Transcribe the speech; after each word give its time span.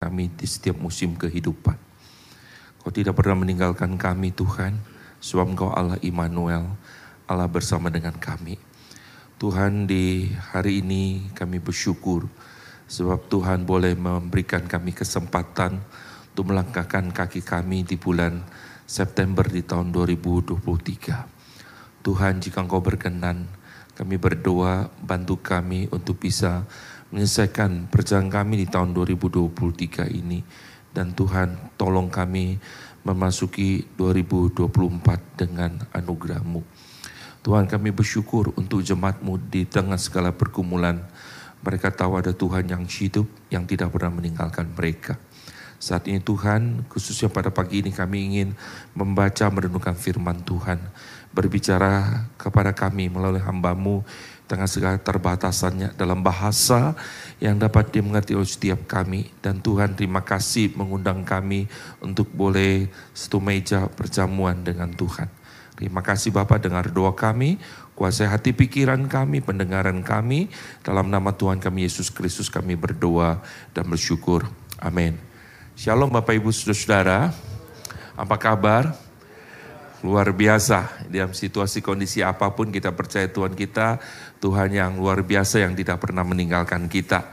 kami 0.00 0.32
di 0.32 0.48
setiap 0.48 0.80
musim 0.80 1.12
kehidupan. 1.12 1.76
Kau 2.80 2.88
tidak 2.88 3.20
pernah 3.20 3.44
meninggalkan 3.44 4.00
kami 4.00 4.32
Tuhan, 4.32 4.80
sebab 5.20 5.52
Engkau 5.52 5.76
Allah 5.76 6.00
Immanuel, 6.00 6.72
Allah 7.28 7.44
bersama 7.44 7.92
dengan 7.92 8.16
kami. 8.16 8.56
Tuhan 9.36 9.84
di 9.84 10.32
hari 10.56 10.80
ini 10.80 11.28
kami 11.36 11.60
bersyukur 11.60 12.32
sebab 12.88 13.28
Tuhan 13.28 13.68
boleh 13.68 13.92
memberikan 13.92 14.64
kami 14.64 14.96
kesempatan 14.96 15.84
untuk 16.32 16.48
melangkahkan 16.48 17.12
kaki 17.12 17.44
kami 17.44 17.84
di 17.84 18.00
bulan 18.00 18.40
September 18.88 19.44
di 19.44 19.60
tahun 19.60 19.92
2023. 19.92 22.00
Tuhan 22.00 22.40
jika 22.40 22.64
Engkau 22.64 22.80
berkenan, 22.80 23.52
kami 24.00 24.16
berdoa 24.16 24.88
bantu 25.04 25.44
kami 25.44 25.92
untuk 25.92 26.24
bisa 26.24 26.64
menyelesaikan 27.10 27.90
perjalanan 27.90 28.30
kami 28.30 28.64
di 28.64 28.66
tahun 28.66 28.94
2023 28.94 30.10
ini. 30.10 30.42
Dan 30.90 31.14
Tuhan 31.14 31.78
tolong 31.78 32.10
kami 32.10 32.58
memasuki 33.06 33.86
2024 33.94 35.38
dengan 35.38 35.78
anugerahmu. 35.94 36.62
Tuhan 37.40 37.70
kami 37.70 37.94
bersyukur 37.94 38.52
untuk 38.58 38.82
jemaatmu 38.82 39.38
di 39.48 39.64
tengah 39.64 39.96
segala 39.96 40.34
pergumulan. 40.34 41.00
Mereka 41.62 41.94
tahu 41.94 42.18
ada 42.18 42.34
Tuhan 42.34 42.68
yang 42.68 42.84
hidup 42.84 43.24
yang 43.48 43.64
tidak 43.64 43.94
pernah 43.94 44.12
meninggalkan 44.12 44.68
mereka. 44.74 45.16
Saat 45.80 46.12
ini 46.12 46.20
Tuhan, 46.20 46.84
khususnya 46.92 47.32
pada 47.32 47.48
pagi 47.48 47.80
ini 47.80 47.88
kami 47.88 48.18
ingin 48.28 48.48
membaca 48.92 49.48
merenungkan 49.48 49.96
firman 49.96 50.44
Tuhan 50.44 50.76
berbicara 51.32 52.26
kepada 52.36 52.76
kami 52.76 53.08
melalui 53.08 53.40
hambamu 53.40 54.04
dengan 54.50 54.66
segala 54.66 54.98
terbatasannya 54.98 55.94
dalam 55.94 56.26
bahasa 56.26 56.98
yang 57.38 57.54
dapat 57.54 57.94
dimengerti 57.94 58.34
oleh 58.34 58.50
setiap 58.50 58.82
kami. 58.90 59.30
Dan 59.38 59.62
Tuhan 59.62 59.94
terima 59.94 60.26
kasih 60.26 60.74
mengundang 60.74 61.22
kami 61.22 61.70
untuk 62.02 62.26
boleh 62.34 62.90
satu 63.14 63.38
meja 63.38 63.86
perjamuan 63.86 64.58
dengan 64.66 64.90
Tuhan. 64.90 65.30
Terima 65.78 66.02
kasih 66.02 66.34
Bapak 66.34 66.66
dengar 66.66 66.90
doa 66.90 67.14
kami, 67.14 67.56
kuasai 67.94 68.28
hati 68.28 68.52
pikiran 68.52 69.06
kami, 69.06 69.40
pendengaran 69.40 70.02
kami. 70.02 70.50
Dalam 70.82 71.08
nama 71.08 71.30
Tuhan 71.32 71.62
kami 71.62 71.86
Yesus 71.86 72.10
Kristus 72.10 72.50
kami 72.50 72.74
berdoa 72.74 73.40
dan 73.72 73.86
bersyukur. 73.86 74.44
Amin. 74.76 75.16
Shalom 75.78 76.12
Bapak 76.12 76.36
Ibu 76.36 76.52
Saudara-saudara. 76.52 77.32
Apa 78.18 78.36
kabar? 78.36 79.09
Luar 80.00 80.32
biasa 80.32 81.08
dalam 81.12 81.36
situasi 81.36 81.84
kondisi 81.84 82.24
apa 82.24 82.56
pun 82.56 82.72
kita 82.72 82.96
percaya 82.96 83.28
Tuhan 83.28 83.52
kita 83.52 84.00
Tuhan 84.40 84.72
yang 84.72 84.96
luar 84.96 85.20
biasa 85.20 85.60
yang 85.60 85.76
tidak 85.76 86.00
pernah 86.00 86.24
meninggalkan 86.24 86.88
kita. 86.88 87.28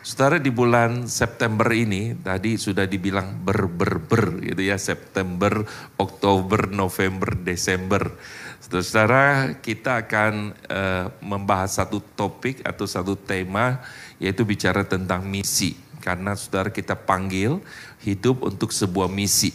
Saudara 0.00 0.40
di 0.40 0.48
bulan 0.48 1.12
September 1.12 1.68
ini 1.76 2.16
tadi 2.16 2.56
sudah 2.56 2.88
dibilang 2.88 3.36
ber 3.44 3.68
ber 3.68 4.00
ber 4.00 4.40
gitu 4.40 4.64
ya 4.64 4.80
September, 4.80 5.60
Oktober, 6.00 6.72
November, 6.72 7.36
Desember. 7.36 8.08
Saudara 8.64 9.56
kita 9.60 10.08
akan 10.08 10.56
uh, 10.72 11.06
membahas 11.20 11.84
satu 11.84 12.00
topik 12.16 12.64
atau 12.64 12.88
satu 12.88 13.12
tema 13.12 13.84
yaitu 14.16 14.44
bicara 14.48 14.88
tentang 14.88 15.24
misi 15.28 15.76
karena 16.00 16.32
saudara 16.32 16.72
kita 16.72 16.96
panggil 16.96 17.60
hidup 18.00 18.40
untuk 18.40 18.72
sebuah 18.72 19.08
misi. 19.12 19.52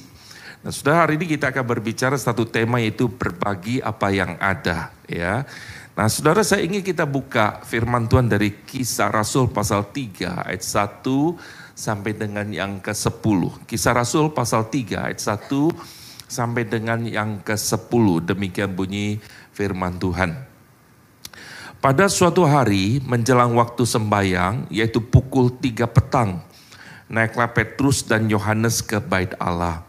Nah, 0.66 0.74
sudah 0.74 1.06
hari 1.06 1.22
ini 1.22 1.30
kita 1.30 1.54
akan 1.54 1.62
berbicara 1.62 2.18
satu 2.18 2.42
tema 2.42 2.82
yaitu 2.82 3.06
berbagi 3.06 3.86
apa 3.86 4.10
yang 4.10 4.34
ada, 4.42 4.90
ya. 5.06 5.46
Nah, 5.94 6.10
Saudara 6.10 6.42
saya 6.42 6.66
ingin 6.66 6.82
kita 6.82 7.06
buka 7.06 7.62
firman 7.62 8.10
Tuhan 8.10 8.26
dari 8.26 8.50
Kisah 8.66 9.14
Rasul 9.14 9.54
pasal 9.54 9.94
3 9.94 10.26
ayat 10.50 10.66
1 10.66 11.06
sampai 11.78 12.18
dengan 12.18 12.50
yang 12.50 12.82
ke-10. 12.82 13.62
Kisah 13.70 13.94
Rasul 13.94 14.34
pasal 14.34 14.66
3 14.66 15.06
ayat 15.06 15.22
1 15.22 15.70
sampai 16.26 16.66
dengan 16.66 17.06
yang 17.06 17.46
ke-10. 17.46 18.34
Demikian 18.34 18.74
bunyi 18.74 19.22
firman 19.54 20.02
Tuhan. 20.02 20.34
Pada 21.78 22.10
suatu 22.10 22.42
hari 22.42 23.06
menjelang 23.06 23.54
waktu 23.54 23.86
sembahyang, 23.86 24.66
yaitu 24.74 24.98
pukul 24.98 25.54
3 25.62 25.86
petang, 25.86 26.42
naiklah 27.06 27.54
Petrus 27.54 28.02
dan 28.02 28.26
Yohanes 28.34 28.82
ke 28.82 28.98
bait 28.98 29.30
Allah. 29.38 29.85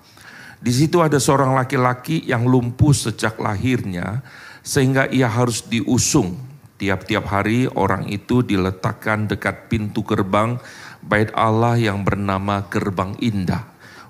Di 0.67 0.75
situ 0.75 0.99
ada 0.99 1.23
seorang 1.23 1.55
laki-laki 1.55 2.27
yang 2.27 2.43
lumpuh 2.43 2.91
sejak 2.91 3.39
lahirnya, 3.39 4.27
sehingga 4.67 5.07
ia 5.07 5.31
harus 5.31 5.63
diusung. 5.63 6.43
Tiap-tiap 6.75 7.23
hari 7.31 7.71
orang 7.71 8.11
itu 8.11 8.43
diletakkan 8.43 9.31
dekat 9.31 9.71
pintu 9.71 10.03
gerbang 10.03 10.59
bait 11.07 11.31
Allah 11.39 11.79
yang 11.79 12.03
bernama 12.03 12.67
Gerbang 12.67 13.15
Indah 13.23 13.63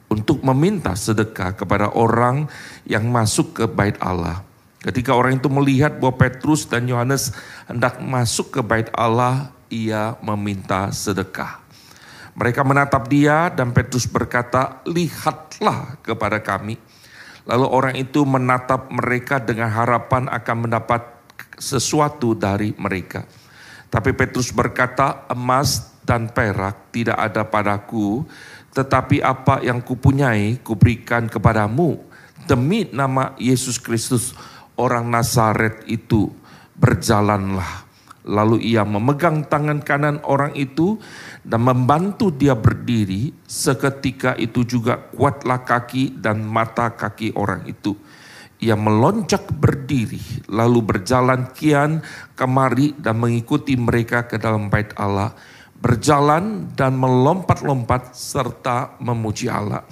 untuk 0.09 0.41
meminta 0.41 0.97
sedekah 0.97 1.53
kepada 1.53 1.93
orang 1.93 2.49
yang 2.89 3.05
masuk 3.05 3.61
ke 3.61 3.65
bait 3.69 4.01
Allah. 4.01 4.41
Ketika 4.81 5.13
orang 5.13 5.37
itu 5.37 5.53
melihat 5.53 6.01
bahwa 6.01 6.17
Petrus 6.17 6.65
dan 6.65 6.89
Yohanes 6.89 7.37
hendak 7.69 8.01
masuk 8.01 8.49
ke 8.49 8.61
bait 8.65 8.89
Allah, 8.97 9.53
ia 9.69 10.17
meminta 10.25 10.89
sedekah. 10.89 11.66
Mereka 12.37 12.69
menatap 12.69 13.09
dia 13.09 13.49
dan 13.49 13.73
Petrus 13.73 14.05
berkata, 14.05 14.85
lihatlah 14.85 15.97
kepada 16.05 16.45
kami. 16.45 16.77
Lalu 17.49 17.67
orang 17.73 17.95
itu 17.97 18.29
menatap 18.29 18.93
mereka 18.93 19.41
dengan 19.41 19.73
harapan 19.73 20.29
akan 20.29 20.57
mendapat 20.69 21.01
sesuatu 21.57 22.37
dari 22.37 22.77
mereka. 22.77 23.25
Tapi 23.89 24.13
Petrus 24.13 24.53
berkata, 24.53 25.25
emas 25.33 25.97
dan 26.05 26.29
perak 26.29 26.93
tidak 26.93 27.17
ada 27.17 27.49
padaku, 27.49 28.29
tetapi 28.77 29.25
apa 29.25 29.65
yang 29.65 29.81
kupunyai 29.81 30.61
kuberikan 30.61 31.33
kepadamu. 31.33 32.05
Demi 32.45 32.85
nama 32.93 33.33
Yesus 33.41 33.81
Kristus, 33.81 34.37
orang 34.77 35.09
Nazaret 35.09 35.89
itu 35.89 36.29
berjalanlah 36.77 37.87
Lalu 38.27 38.75
ia 38.75 38.83
memegang 38.83 39.47
tangan 39.47 39.79
kanan 39.87 40.19
orang 40.27 40.51
itu 40.59 40.99
dan 41.47 41.63
membantu 41.63 42.35
dia 42.35 42.59
berdiri. 42.59 43.31
Seketika 43.47 44.35
itu 44.35 44.67
juga 44.67 44.99
kuatlah 44.99 45.63
kaki 45.63 46.19
dan 46.19 46.43
mata 46.43 46.91
kaki 46.91 47.39
orang 47.39 47.63
itu. 47.71 47.95
Ia 48.57 48.75
meloncat 48.75 49.53
berdiri, 49.53 50.49
lalu 50.51 50.81
berjalan 50.83 51.53
kian 51.55 52.03
kemari 52.35 52.97
dan 52.99 53.21
mengikuti 53.21 53.79
mereka 53.79 54.27
ke 54.27 54.43
dalam 54.43 54.67
bait 54.67 54.91
Allah. 54.99 55.31
Berjalan 55.77 56.73
dan 56.73 56.97
melompat-lompat 56.97 58.17
serta 58.17 58.97
memuji 58.99 59.47
Allah. 59.47 59.85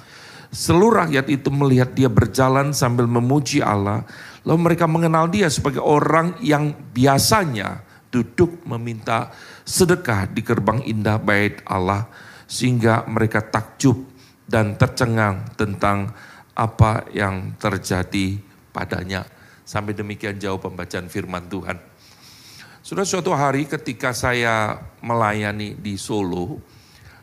Seluruh 0.49 1.07
rakyat 1.07 1.29
itu 1.29 1.53
melihat 1.53 1.93
dia 1.93 2.09
berjalan 2.09 2.73
sambil 2.73 3.05
memuji 3.05 3.61
Allah. 3.61 4.09
Lalu 4.49 4.73
mereka 4.73 4.89
mengenal 4.89 5.29
dia 5.29 5.53
sebagai 5.53 5.85
orang 5.85 6.41
yang 6.41 6.73
biasanya 6.95 7.85
duduk 8.09 8.63
meminta 8.65 9.35
sedekah 9.65 10.29
di 10.29 10.45
gerbang 10.45 10.85
indah 10.85 11.17
bait 11.17 11.65
Allah 11.65 12.07
sehingga 12.45 13.09
mereka 13.09 13.41
takjub 13.41 13.97
dan 14.45 14.77
tercengang 14.77 15.57
tentang 15.57 16.13
apa 16.53 17.09
yang 17.11 17.57
terjadi 17.57 18.39
padanya. 18.71 19.25
Sampai 19.65 19.97
demikian 19.97 20.37
jauh 20.37 20.61
pembacaan 20.61 21.09
firman 21.09 21.49
Tuhan. 21.49 21.81
Sudah 22.85 23.09
suatu 23.09 23.33
hari 23.33 23.65
ketika 23.65 24.13
saya 24.13 24.77
melayani 25.01 25.73
di 25.73 25.97
Solo, 25.97 26.61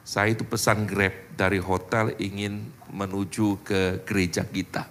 saya 0.01 0.33
itu 0.33 0.41
pesan 0.41 0.89
Grab 0.89 1.13
dari 1.37 1.61
hotel 1.61 2.17
ingin 2.17 2.65
menuju 2.89 3.61
ke 3.61 4.01
gereja 4.01 4.41
kita. 4.41 4.89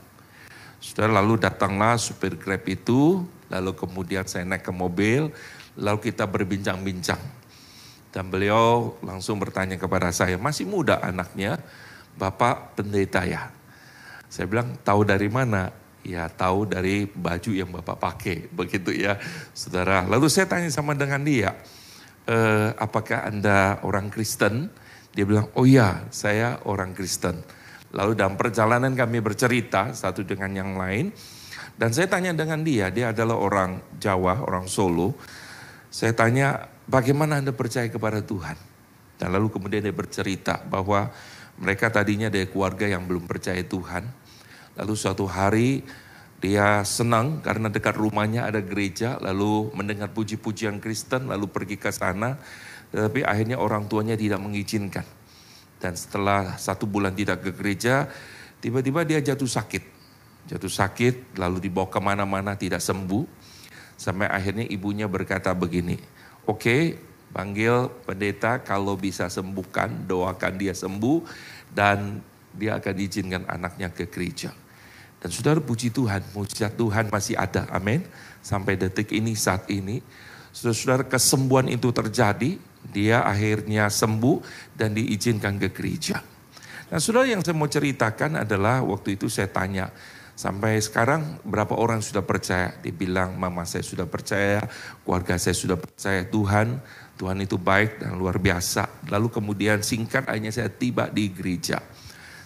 Sudah 0.78 1.10
lalu 1.10 1.42
datanglah 1.42 1.98
supir 1.98 2.38
Grab 2.38 2.62
itu, 2.70 3.26
lalu 3.50 3.74
kemudian 3.74 4.22
saya 4.30 4.46
naik 4.46 4.62
ke 4.62 4.70
mobil, 4.70 5.34
Lalu 5.78 6.12
kita 6.12 6.26
berbincang-bincang. 6.26 7.39
Dan 8.10 8.26
beliau 8.26 8.98
langsung 9.06 9.38
bertanya 9.38 9.78
kepada 9.78 10.10
saya, 10.10 10.34
masih 10.34 10.66
muda 10.66 10.98
anaknya, 10.98 11.62
Bapak 12.18 12.74
pendeta 12.74 13.22
ya? 13.22 13.54
Saya 14.26 14.50
bilang, 14.50 14.78
tahu 14.82 15.06
dari 15.06 15.30
mana? 15.30 15.70
Ya 16.00 16.26
tahu 16.26 16.66
dari 16.66 17.06
baju 17.06 17.50
yang 17.54 17.70
Bapak 17.70 17.96
pakai, 18.02 18.48
begitu 18.58 18.90
ya 18.90 19.14
saudara. 19.54 20.02
Lalu 20.10 20.26
saya 20.26 20.50
tanya 20.50 20.70
sama 20.74 20.98
dengan 20.98 21.22
dia, 21.22 21.54
e, 22.26 22.36
apakah 22.74 23.30
Anda 23.30 23.78
orang 23.86 24.10
Kristen? 24.10 24.70
Dia 25.14 25.26
bilang, 25.26 25.50
oh 25.54 25.66
iya 25.66 26.06
saya 26.10 26.62
orang 26.66 26.94
Kristen. 26.94 27.42
Lalu 27.90 28.14
dalam 28.14 28.38
perjalanan 28.38 28.94
kami 28.94 29.18
bercerita 29.18 29.90
satu 29.90 30.22
dengan 30.22 30.50
yang 30.54 30.78
lain. 30.78 31.10
Dan 31.74 31.90
saya 31.90 32.06
tanya 32.06 32.36
dengan 32.36 32.60
dia, 32.62 32.92
dia 32.92 33.10
adalah 33.10 33.40
orang 33.40 33.82
Jawa, 33.98 34.44
orang 34.46 34.68
Solo. 34.70 35.16
Saya 35.90 36.14
tanya, 36.14 36.70
bagaimana 36.90 37.38
Anda 37.38 37.54
percaya 37.54 37.86
kepada 37.86 38.18
Tuhan? 38.20 38.58
Dan 39.14 39.28
lalu 39.30 39.54
kemudian 39.54 39.86
dia 39.86 39.94
bercerita 39.94 40.58
bahwa 40.66 41.14
mereka 41.60 41.92
tadinya 41.92 42.26
dari 42.26 42.50
keluarga 42.50 42.90
yang 42.90 43.06
belum 43.06 43.30
percaya 43.30 43.62
Tuhan. 43.62 44.02
Lalu 44.80 44.94
suatu 44.96 45.28
hari 45.30 45.84
dia 46.40 46.80
senang 46.88 47.44
karena 47.44 47.68
dekat 47.68 48.00
rumahnya 48.00 48.48
ada 48.48 48.64
gereja, 48.64 49.20
lalu 49.20 49.68
mendengar 49.76 50.08
puji-pujian 50.10 50.80
Kristen, 50.80 51.28
lalu 51.28 51.52
pergi 51.52 51.76
ke 51.76 51.92
sana. 51.92 52.40
Tetapi 52.90 53.22
akhirnya 53.22 53.60
orang 53.60 53.86
tuanya 53.86 54.16
tidak 54.16 54.40
mengizinkan. 54.40 55.04
Dan 55.76 55.94
setelah 55.94 56.56
satu 56.56 56.88
bulan 56.88 57.12
tidak 57.12 57.44
ke 57.44 57.52
gereja, 57.52 58.08
tiba-tiba 58.58 59.04
dia 59.04 59.20
jatuh 59.20 59.46
sakit. 59.46 59.84
Jatuh 60.48 60.72
sakit, 60.72 61.36
lalu 61.36 61.68
dibawa 61.68 61.92
ke 61.92 62.00
mana-mana 62.00 62.56
tidak 62.56 62.80
sembuh. 62.80 63.24
Sampai 64.00 64.32
akhirnya 64.32 64.64
ibunya 64.64 65.04
berkata 65.04 65.52
begini, 65.52 66.00
oke 66.50 66.98
panggil 67.30 67.86
pendeta 68.02 68.58
kalau 68.58 68.98
bisa 68.98 69.30
sembuhkan, 69.30 70.10
doakan 70.10 70.54
dia 70.58 70.74
sembuh. 70.74 71.18
Dan 71.70 72.18
dia 72.50 72.82
akan 72.82 72.94
izinkan 72.98 73.46
anaknya 73.46 73.94
ke 73.94 74.10
gereja. 74.10 74.50
Dan 75.20 75.30
saudara 75.30 75.62
puji 75.62 75.94
Tuhan, 75.94 76.34
mujizat 76.34 76.74
Tuhan 76.74 77.12
masih 77.12 77.38
ada, 77.38 77.68
amin. 77.70 78.02
Sampai 78.40 78.74
detik 78.74 79.12
ini, 79.12 79.36
saat 79.36 79.68
ini, 79.68 80.00
saudara-saudara 80.50 81.04
kesembuhan 81.06 81.68
itu 81.68 81.92
terjadi, 81.92 82.56
dia 82.88 83.22
akhirnya 83.22 83.86
sembuh 83.92 84.40
dan 84.74 84.96
diizinkan 84.96 85.60
ke 85.60 85.68
gereja. 85.70 86.24
Nah 86.90 86.98
saudara 86.98 87.28
yang 87.28 87.44
saya 87.44 87.54
mau 87.54 87.70
ceritakan 87.70 88.42
adalah 88.42 88.82
waktu 88.82 89.14
itu 89.14 89.30
saya 89.30 89.46
tanya, 89.46 89.92
sampai 90.40 90.80
sekarang 90.80 91.36
berapa 91.44 91.76
orang 91.76 92.00
sudah 92.00 92.24
percaya? 92.24 92.72
Dia 92.80 92.96
bilang, 92.96 93.36
mama 93.36 93.68
saya 93.68 93.84
sudah 93.84 94.08
percaya, 94.08 94.64
keluarga 95.04 95.36
saya 95.36 95.52
sudah 95.52 95.76
percaya 95.76 96.24
Tuhan, 96.24 96.80
Tuhan 97.20 97.36
itu 97.44 97.60
baik 97.60 98.00
dan 98.00 98.16
luar 98.16 98.40
biasa. 98.40 98.88
Lalu 99.12 99.28
kemudian 99.28 99.84
singkat 99.84 100.24
hanya 100.32 100.48
saya 100.48 100.72
tiba 100.72 101.12
di 101.12 101.28
gereja. 101.28 101.84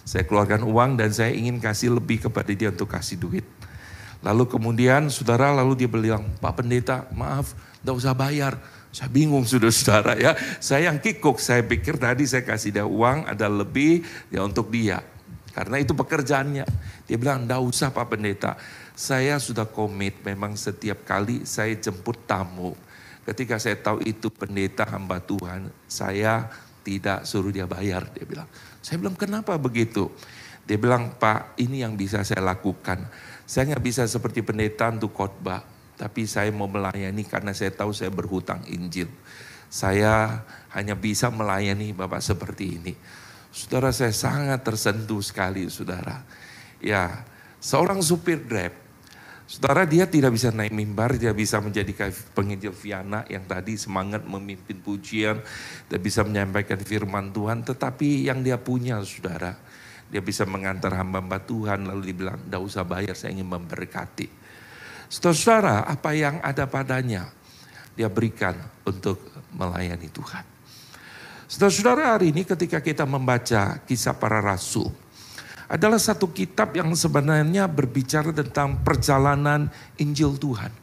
Saya 0.03 0.27
keluarkan 0.27 0.67
uang 0.67 0.99
dan 0.99 1.15
saya 1.15 1.31
ingin 1.31 1.63
kasih 1.63 1.95
lebih 1.95 2.27
kepada 2.27 2.51
dia 2.51 2.67
untuk 2.75 2.91
kasih 2.91 3.15
duit. 3.15 3.47
Lalu 4.19 4.43
kemudian 4.51 5.07
saudara 5.07 5.55
lalu 5.55 5.87
dia 5.87 5.87
bilang, 5.87 6.27
Pak 6.43 6.59
Pendeta 6.59 7.07
maaf, 7.15 7.55
tidak 7.79 7.95
usah 7.95 8.11
bayar. 8.11 8.59
Saya 8.91 9.07
bingung 9.07 9.47
sudah 9.47 9.71
saudara 9.71 10.19
ya. 10.19 10.35
Saya 10.59 10.91
yang 10.91 10.99
kikuk, 10.99 11.39
saya 11.39 11.63
pikir 11.63 11.95
tadi 11.95 12.27
saya 12.27 12.43
kasih 12.43 12.75
dia 12.75 12.83
uang 12.83 13.23
ada 13.23 13.47
lebih 13.47 14.03
ya 14.27 14.43
untuk 14.43 14.67
dia. 14.67 15.14
Karena 15.55 15.79
itu 15.79 15.95
pekerjaannya. 15.95 16.67
Dia 17.07 17.15
bilang, 17.15 17.47
tidak 17.47 17.63
usah 17.63 17.87
Pak 17.95 18.11
Pendeta. 18.11 18.59
Saya 18.91 19.39
sudah 19.39 19.63
komit 19.71 20.19
memang 20.27 20.59
setiap 20.59 21.07
kali 21.07 21.47
saya 21.47 21.71
jemput 21.79 22.27
tamu. 22.27 22.75
Ketika 23.23 23.55
saya 23.55 23.79
tahu 23.79 24.03
itu 24.03 24.27
pendeta 24.27 24.83
hamba 24.85 25.23
Tuhan, 25.23 25.71
saya 25.87 26.51
tidak 26.83 27.23
suruh 27.23 27.55
dia 27.55 27.63
bayar. 27.65 28.11
Dia 28.11 28.27
bilang, 28.27 28.45
saya 28.83 28.99
bilang 28.99 29.15
kenapa 29.15 29.55
begitu? 29.55 30.11
Dia 30.67 30.75
bilang, 30.75 31.15
Pak 31.15 31.55
ini 31.57 31.81
yang 31.81 31.95
bisa 31.95 32.21
saya 32.27 32.43
lakukan. 32.43 33.07
Saya 33.47 33.71
nggak 33.71 33.83
bisa 33.85 34.03
seperti 34.05 34.43
pendeta 34.43 34.91
untuk 34.91 35.15
khotbah. 35.15 35.63
Tapi 35.95 36.27
saya 36.27 36.51
mau 36.51 36.67
melayani 36.67 37.23
karena 37.23 37.55
saya 37.55 37.71
tahu 37.71 37.95
saya 37.95 38.11
berhutang 38.11 38.59
Injil. 38.67 39.07
Saya 39.71 40.43
hanya 40.75 40.99
bisa 40.99 41.31
melayani 41.31 41.95
Bapak 41.95 42.19
seperti 42.19 42.77
ini. 42.77 42.93
Saudara 43.55 43.95
saya 43.95 44.11
sangat 44.11 44.67
tersentuh 44.67 45.23
sekali 45.23 45.63
saudara. 45.71 46.27
Ya 46.83 47.23
seorang 47.63 48.03
supir 48.03 48.43
Grab 48.43 48.85
Saudara 49.45 49.85
dia 49.85 50.09
tidak 50.09 50.33
bisa 50.33 50.49
naik 50.49 50.73
mimbar, 50.73 51.21
dia 51.21 51.29
bisa 51.29 51.61
menjadi 51.61 52.09
penginjil 52.33 52.73
Viana 52.73 53.21
yang 53.29 53.45
tadi 53.45 53.77
semangat 53.77 54.25
memimpin 54.25 54.81
pujian, 54.81 55.37
dia 55.85 56.01
bisa 56.01 56.25
menyampaikan 56.25 56.81
firman 56.81 57.29
Tuhan, 57.29 57.61
tetapi 57.61 58.25
yang 58.25 58.41
dia 58.41 58.57
punya 58.57 58.97
saudara, 59.05 59.53
dia 60.09 60.17
bisa 60.25 60.49
mengantar 60.49 60.97
hamba-hamba 60.97 61.45
Tuhan 61.45 61.85
lalu 61.85 62.09
dibilang, 62.09 62.41
tidak 62.41 62.61
usah 62.65 62.89
bayar, 62.89 63.13
saya 63.13 63.37
ingin 63.37 63.45
memberkati. 63.45 64.27
Saudara, 65.13 65.85
apa 65.85 66.17
yang 66.17 66.41
ada 66.41 66.65
padanya, 66.65 67.29
dia 67.93 68.09
berikan 68.09 68.57
untuk 68.81 69.29
melayani 69.53 70.09
Tuhan. 70.09 70.54
Saudara-saudara 71.45 72.17
hari 72.17 72.33
ini 72.33 72.41
ketika 72.41 72.81
kita 72.81 73.05
membaca 73.05 73.77
kisah 73.85 74.17
para 74.17 74.41
rasul, 74.41 74.89
adalah 75.69 76.01
satu 76.01 76.29
kitab 76.29 76.73
yang 76.73 76.89
sebenarnya 76.97 77.69
berbicara 77.69 78.33
tentang 78.33 78.81
perjalanan 78.81 79.69
Injil 80.01 80.37
Tuhan. 80.41 80.73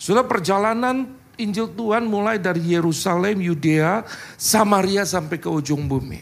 Sudah 0.00 0.24
perjalanan 0.24 1.08
Injil 1.36 1.68
Tuhan 1.72 2.08
mulai 2.08 2.40
dari 2.40 2.76
Yerusalem, 2.76 3.44
Yudea, 3.44 4.04
Samaria 4.40 5.04
sampai 5.04 5.36
ke 5.36 5.52
ujung 5.52 5.84
bumi. 5.84 6.20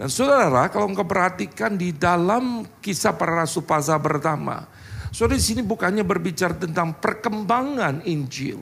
Dan 0.00 0.08
saudara, 0.08 0.72
kalau 0.72 0.88
engkau 0.88 1.04
perhatikan 1.04 1.76
di 1.76 1.92
dalam 1.92 2.64
kisah 2.80 3.12
para 3.12 3.44
rasul 3.44 3.60
pasal 3.60 4.00
pertama, 4.00 4.64
saudara 5.12 5.36
di 5.36 5.44
sini 5.44 5.60
bukannya 5.60 6.00
berbicara 6.00 6.56
tentang 6.56 6.96
perkembangan 6.96 8.08
Injil, 8.08 8.60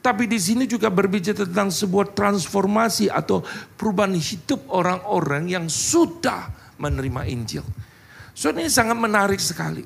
tapi 0.00 0.24
di 0.24 0.40
sini 0.40 0.64
juga 0.64 0.88
berbicara 0.88 1.44
tentang 1.44 1.68
sebuah 1.68 2.16
transformasi 2.16 3.12
atau 3.12 3.44
perubahan 3.76 4.16
hidup 4.16 4.64
orang-orang 4.72 5.48
yang 5.48 5.66
sudah 5.68 6.48
menerima 6.80 7.28
Injil. 7.28 7.64
Saudara 8.32 8.64
ini 8.64 8.72
sangat 8.72 8.96
menarik 8.96 9.36
sekali. 9.36 9.84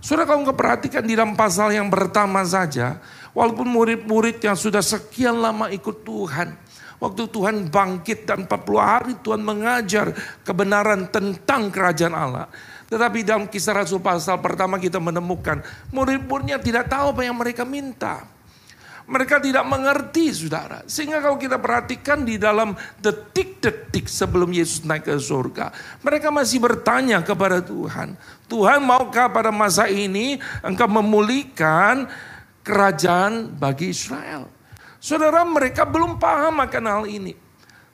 Saudara 0.00 0.24
kalau 0.24 0.56
perhatikan 0.56 1.04
di 1.04 1.12
dalam 1.12 1.36
pasal 1.36 1.76
yang 1.76 1.92
pertama 1.92 2.40
saja, 2.48 2.96
walaupun 3.36 3.68
murid-murid 3.68 4.40
yang 4.40 4.56
sudah 4.56 4.80
sekian 4.80 5.36
lama 5.36 5.68
ikut 5.68 6.08
Tuhan, 6.08 6.56
waktu 6.96 7.28
Tuhan 7.28 7.68
bangkit 7.68 8.24
dan 8.24 8.48
40 8.48 8.80
hari 8.80 9.12
Tuhan 9.20 9.44
mengajar 9.44 10.16
kebenaran 10.40 11.12
tentang 11.12 11.68
kerajaan 11.68 12.16
Allah. 12.16 12.48
Tetapi 12.88 13.28
dalam 13.28 13.44
kisah 13.44 13.76
Rasul 13.76 14.00
pasal 14.00 14.40
pertama 14.40 14.80
kita 14.80 14.96
menemukan 14.96 15.60
murid-muridnya 15.92 16.56
tidak 16.56 16.88
tahu 16.88 17.12
apa 17.12 17.22
yang 17.22 17.36
mereka 17.36 17.68
minta. 17.68 18.39
Mereka 19.10 19.42
tidak 19.42 19.66
mengerti 19.66 20.30
saudara. 20.30 20.86
Sehingga 20.86 21.18
kalau 21.18 21.34
kita 21.34 21.58
perhatikan 21.58 22.22
di 22.22 22.38
dalam 22.38 22.78
detik-detik 23.02 24.06
sebelum 24.06 24.54
Yesus 24.54 24.86
naik 24.86 25.10
ke 25.10 25.18
surga. 25.18 25.74
Mereka 26.06 26.30
masih 26.30 26.62
bertanya 26.62 27.18
kepada 27.18 27.58
Tuhan. 27.58 28.14
Tuhan 28.46 28.78
maukah 28.86 29.26
pada 29.26 29.50
masa 29.50 29.90
ini 29.90 30.38
engkau 30.62 30.86
memulihkan 30.86 32.06
kerajaan 32.62 33.50
bagi 33.50 33.90
Israel. 33.90 34.46
Saudara 35.02 35.42
mereka 35.42 35.82
belum 35.82 36.14
paham 36.22 36.62
akan 36.62 36.84
hal 36.86 37.04
ini. 37.10 37.34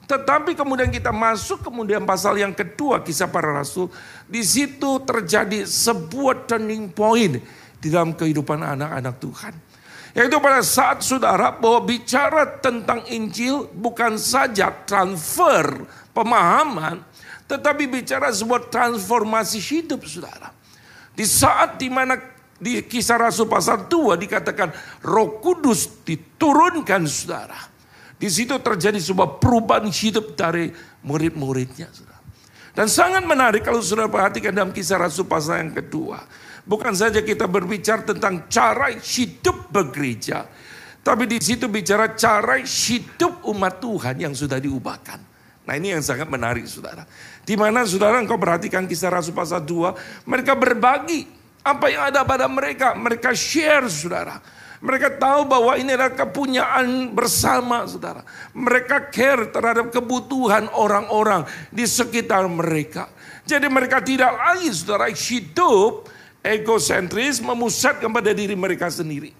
Tetapi 0.06 0.54
kemudian 0.54 0.92
kita 0.92 1.10
masuk 1.10 1.66
kemudian 1.66 2.06
pasal 2.06 2.38
yang 2.38 2.54
kedua 2.54 3.02
kisah 3.02 3.26
para 3.26 3.50
rasul. 3.50 3.90
Di 4.28 4.44
situ 4.44 5.02
terjadi 5.02 5.66
sebuah 5.66 6.46
turning 6.46 6.92
point 6.94 7.42
di 7.82 7.88
dalam 7.90 8.14
kehidupan 8.14 8.62
anak-anak 8.62 9.16
Tuhan. 9.18 9.54
Yaitu 10.16 10.40
pada 10.40 10.64
saat 10.64 11.04
saudara 11.04 11.52
bahwa 11.52 11.84
bicara 11.84 12.48
tentang 12.48 13.04
Injil 13.12 13.68
bukan 13.68 14.16
saja 14.16 14.72
transfer 14.88 15.84
pemahaman, 16.16 17.04
tetapi 17.44 17.84
bicara 17.84 18.32
sebuah 18.32 18.72
transformasi 18.72 19.60
hidup 19.60 20.08
saudara. 20.08 20.56
Di 21.12 21.28
saat 21.28 21.76
di 21.76 21.92
mana 21.92 22.16
di 22.56 22.80
kisah 22.80 23.20
Rasul 23.20 23.44
pasal 23.44 23.84
2 23.92 24.16
dikatakan 24.16 24.72
roh 25.04 25.36
kudus 25.44 26.00
diturunkan 26.08 27.04
saudara. 27.04 27.60
Di 28.16 28.32
situ 28.32 28.56
terjadi 28.56 28.96
sebuah 28.96 29.36
perubahan 29.36 29.92
hidup 29.92 30.32
dari 30.32 30.72
murid-muridnya 31.04 31.92
saudara. 31.92 32.24
Dan 32.72 32.88
sangat 32.88 33.28
menarik 33.28 33.60
kalau 33.60 33.84
saudara 33.84 34.08
perhatikan 34.08 34.56
dalam 34.56 34.72
kisah 34.72 34.96
Rasul 34.96 35.28
pasal 35.28 35.60
yang 35.60 35.76
kedua. 35.76 36.24
Bukan 36.66 36.92
saja 36.98 37.22
kita 37.22 37.46
berbicara 37.46 38.02
tentang 38.02 38.50
cara 38.50 38.90
hidup 38.90 39.70
bergereja, 39.70 40.50
tapi 41.06 41.30
di 41.30 41.38
situ 41.38 41.70
bicara 41.70 42.18
cara 42.18 42.58
hidup 42.58 43.46
umat 43.46 43.78
Tuhan 43.78 44.18
yang 44.18 44.34
sudah 44.34 44.58
diubahkan. 44.58 45.22
Nah 45.62 45.74
ini 45.78 45.94
yang 45.94 46.02
sangat 46.02 46.26
menarik 46.26 46.66
saudara. 46.66 47.06
Di 47.46 47.54
mana 47.54 47.86
saudara 47.86 48.18
engkau 48.18 48.34
perhatikan 48.34 48.90
kisah 48.90 49.14
Rasul 49.14 49.30
pasal 49.30 49.62
2, 49.62 50.26
mereka 50.26 50.58
berbagi 50.58 51.30
apa 51.62 51.86
yang 51.86 52.10
ada 52.10 52.26
pada 52.26 52.50
mereka. 52.50 52.98
Mereka 52.98 53.30
share 53.34 53.86
saudara. 53.86 54.42
Mereka 54.82 55.18
tahu 55.22 55.46
bahwa 55.46 55.78
ini 55.78 55.94
adalah 55.94 56.14
kepunyaan 56.14 57.14
bersama 57.14 57.86
saudara. 57.86 58.26
Mereka 58.54 59.10
care 59.14 59.50
terhadap 59.50 59.94
kebutuhan 59.94 60.66
orang-orang 60.74 61.46
di 61.70 61.86
sekitar 61.86 62.46
mereka. 62.50 63.06
Jadi 63.46 63.66
mereka 63.70 64.02
tidak 64.02 64.34
lagi 64.34 64.70
saudara 64.74 65.06
hidup 65.10 66.06
egosentris 66.54 67.42
memusatkan 67.42 68.10
pada 68.14 68.30
diri 68.30 68.54
mereka 68.54 68.86
sendiri. 68.86 69.34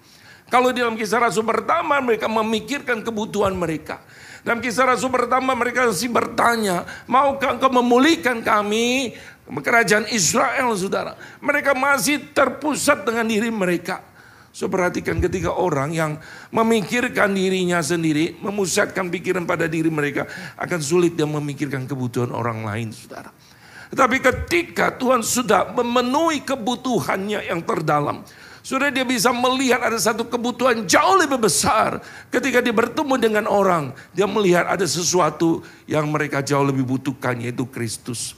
Kalau 0.47 0.71
dalam 0.71 0.95
kisah 0.95 1.19
Rasul 1.19 1.43
pertama 1.43 1.99
mereka 1.99 2.31
memikirkan 2.31 3.03
kebutuhan 3.03 3.55
mereka. 3.55 3.99
Dalam 4.47 4.63
kisah 4.63 4.87
Rasul 4.87 5.11
pertama 5.11 5.59
mereka 5.59 5.91
masih 5.91 6.07
bertanya, 6.07 6.87
maukah 7.11 7.59
engkau 7.59 7.67
memulihkan 7.67 8.47
kami 8.47 9.19
kerajaan 9.51 10.07
Israel 10.15 10.71
saudara. 10.79 11.19
Mereka 11.43 11.75
masih 11.75 12.31
terpusat 12.31 13.03
dengan 13.03 13.27
diri 13.27 13.51
mereka. 13.51 14.07
So 14.55 14.71
perhatikan 14.71 15.19
ketika 15.19 15.51
orang 15.53 15.93
yang 15.93 16.17
memikirkan 16.49 17.35
dirinya 17.35 17.83
sendiri, 17.83 18.39
memusatkan 18.41 19.11
pikiran 19.11 19.45
pada 19.45 19.67
diri 19.67 19.91
mereka, 19.91 20.25
akan 20.57 20.81
sulit 20.81 21.19
dia 21.19 21.29
memikirkan 21.29 21.85
kebutuhan 21.85 22.33
orang 22.33 22.65
lain 22.65 22.89
saudara. 22.95 23.35
Tetapi 23.93 24.17
ketika 24.19 24.95
Tuhan 24.95 25.23
sudah 25.23 25.71
memenuhi 25.71 26.43
kebutuhannya 26.43 27.47
yang 27.47 27.63
terdalam. 27.63 28.27
Sudah 28.67 28.91
dia 28.91 29.07
bisa 29.07 29.31
melihat 29.31 29.79
ada 29.79 29.95
satu 29.95 30.27
kebutuhan 30.27 30.91
jauh 30.91 31.15
lebih 31.15 31.39
besar. 31.39 32.03
Ketika 32.35 32.59
dia 32.59 32.75
bertemu 32.75 33.15
dengan 33.15 33.45
orang, 33.47 33.95
dia 34.11 34.27
melihat 34.27 34.67
ada 34.67 34.83
sesuatu 34.83 35.63
yang 35.87 36.11
mereka 36.11 36.43
jauh 36.43 36.67
lebih 36.67 36.83
butuhkan 36.83 37.39
yaitu 37.39 37.63
Kristus. 37.71 38.35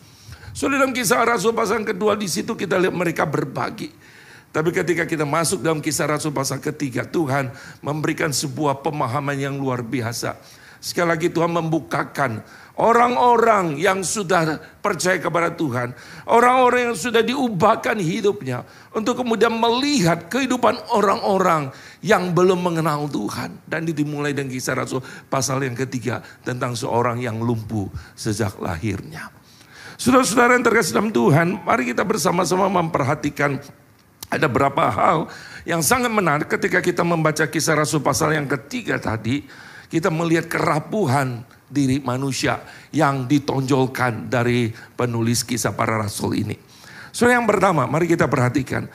Sudah 0.52 0.76
dalam 0.76 0.92
kisah 0.92 1.24
Rasul 1.24 1.56
pasal 1.56 1.80
kedua 1.80 2.12
di 2.12 2.28
situ 2.28 2.52
kita 2.52 2.76
lihat 2.76 2.92
mereka 2.92 3.24
berbagi. 3.24 3.88
Tapi 4.52 4.68
ketika 4.68 5.08
kita 5.08 5.24
masuk 5.24 5.64
dalam 5.64 5.80
kisah 5.80 6.04
Rasul 6.04 6.36
pasal 6.36 6.60
ketiga, 6.60 7.08
Tuhan 7.08 7.48
memberikan 7.80 8.28
sebuah 8.28 8.84
pemahaman 8.84 9.36
yang 9.36 9.56
luar 9.56 9.80
biasa. 9.80 10.36
Sekali 10.76 11.08
lagi 11.08 11.28
Tuhan 11.32 11.56
membukakan 11.56 12.44
Orang-orang 12.78 13.74
yang 13.74 14.06
sudah 14.06 14.62
percaya 14.78 15.18
kepada 15.18 15.50
Tuhan, 15.50 15.98
orang-orang 16.30 16.94
yang 16.94 16.96
sudah 16.96 17.26
diubahkan 17.26 17.98
hidupnya 17.98 18.62
untuk 18.94 19.18
kemudian 19.18 19.50
melihat 19.50 20.30
kehidupan 20.30 20.78
orang-orang 20.94 21.74
yang 22.06 22.30
belum 22.30 22.62
mengenal 22.62 23.10
Tuhan. 23.10 23.66
Dan 23.66 23.82
dimulai 23.82 24.30
dengan 24.30 24.54
kisah 24.54 24.78
Rasul 24.78 25.02
pasal 25.26 25.66
yang 25.66 25.74
ketiga 25.74 26.22
tentang 26.46 26.78
seorang 26.78 27.18
yang 27.18 27.42
lumpuh 27.42 27.90
sejak 28.14 28.54
lahirnya. 28.62 29.26
Saudara-saudara 29.98 30.54
yang 30.54 30.62
terkasih 30.62 30.94
dalam 30.94 31.10
Tuhan, 31.10 31.58
mari 31.66 31.82
kita 31.90 32.06
bersama-sama 32.06 32.70
memperhatikan 32.70 33.58
ada 34.30 34.46
beberapa 34.46 34.86
hal 34.86 35.26
yang 35.66 35.82
sangat 35.82 36.14
menarik 36.14 36.46
ketika 36.46 36.78
kita 36.78 37.02
membaca 37.02 37.42
kisah 37.50 37.74
Rasul 37.74 38.06
pasal 38.06 38.38
yang 38.38 38.46
ketiga 38.46 39.02
tadi. 39.02 39.42
Kita 39.88 40.12
melihat 40.12 40.46
kerapuhan 40.46 41.42
diri 41.68 42.00
manusia 42.00 42.64
yang 42.90 43.28
ditonjolkan 43.28 44.32
dari 44.32 44.72
penulis 44.96 45.44
kisah 45.44 45.76
para 45.76 46.00
rasul 46.00 46.34
ini. 46.34 46.56
Saudara 47.12 47.40
yang 47.40 47.48
pertama, 47.48 47.84
mari 47.84 48.08
kita 48.08 48.28
perhatikan. 48.28 48.88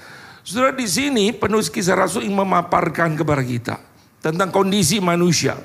Saudara 0.44 0.76
di 0.76 0.90
sini 0.90 1.32
penulis 1.32 1.72
kisah 1.72 1.96
rasul 1.96 2.28
ingin 2.28 2.44
memaparkan 2.44 3.16
kepada 3.16 3.44
kita 3.46 3.76
tentang 4.20 4.52
kondisi 4.52 5.00
manusia. 5.00 5.56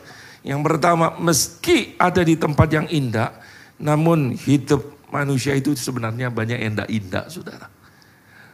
Yang 0.47 0.61
pertama, 0.65 1.19
meski 1.19 1.99
ada 1.99 2.23
di 2.23 2.39
tempat 2.39 2.69
yang 2.71 2.87
indah, 2.87 3.35
namun 3.83 4.39
hidup 4.39 5.11
manusia 5.11 5.53
itu 5.57 5.75
sebenarnya 5.75 6.31
banyak 6.31 6.59
yang 6.63 6.73
tidak 6.79 6.91
indah, 6.95 7.25
saudara. 7.27 7.67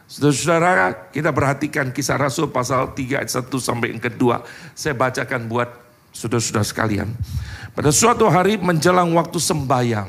Saudara-saudara, 0.05 1.09
kita 1.09 1.33
perhatikan 1.33 1.89
kisah 1.89 2.21
Rasul 2.21 2.53
pasal 2.53 2.93
3 2.93 3.25
ayat 3.25 3.31
1 3.33 3.49
sampai 3.57 3.89
yang 3.89 4.01
kedua. 4.01 4.45
Saya 4.77 4.93
bacakan 4.93 5.49
buat 5.49 5.65
saudara-saudara 6.13 6.61
sekalian. 6.61 7.09
Pada 7.75 7.91
suatu 7.91 8.31
hari 8.31 8.55
menjelang 8.55 9.11
waktu 9.19 9.35
sembahyang, 9.35 10.07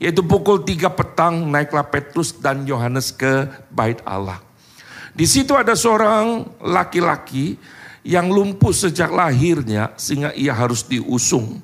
yaitu 0.00 0.24
pukul 0.24 0.64
tiga 0.64 0.88
petang 0.88 1.44
naiklah 1.44 1.84
Petrus 1.84 2.32
dan 2.32 2.64
Yohanes 2.64 3.12
ke 3.12 3.44
bait 3.68 4.00
Allah. 4.08 4.40
Di 5.12 5.28
situ 5.28 5.52
ada 5.52 5.76
seorang 5.76 6.48
laki-laki 6.64 7.60
yang 8.00 8.32
lumpuh 8.32 8.72
sejak 8.72 9.12
lahirnya 9.12 9.92
sehingga 10.00 10.32
ia 10.32 10.56
harus 10.56 10.80
diusung. 10.88 11.60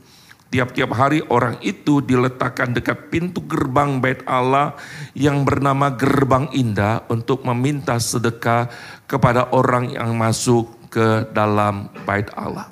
Tiap-tiap 0.53 0.93
hari 0.93 1.25
orang 1.33 1.57
itu 1.65 2.05
diletakkan 2.05 2.77
dekat 2.77 3.09
pintu 3.09 3.41
gerbang 3.49 4.05
bait 4.05 4.21
Allah 4.29 4.77
yang 5.17 5.41
bernama 5.41 5.89
Gerbang 5.89 6.53
Indah 6.53 7.01
untuk 7.09 7.49
meminta 7.49 7.97
sedekah 7.97 8.69
kepada 9.09 9.49
orang 9.57 9.97
yang 9.97 10.13
masuk 10.13 10.69
ke 10.93 11.33
dalam 11.33 11.89
bait 12.05 12.29
Allah. 12.37 12.69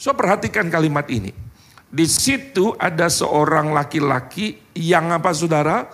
So 0.00 0.16
perhatikan 0.16 0.72
kalimat 0.72 1.04
ini. 1.12 1.45
Di 1.96 2.04
situ 2.04 2.76
ada 2.76 3.08
seorang 3.08 3.72
laki-laki 3.72 4.60
yang 4.76 5.16
apa 5.16 5.32
saudara? 5.32 5.88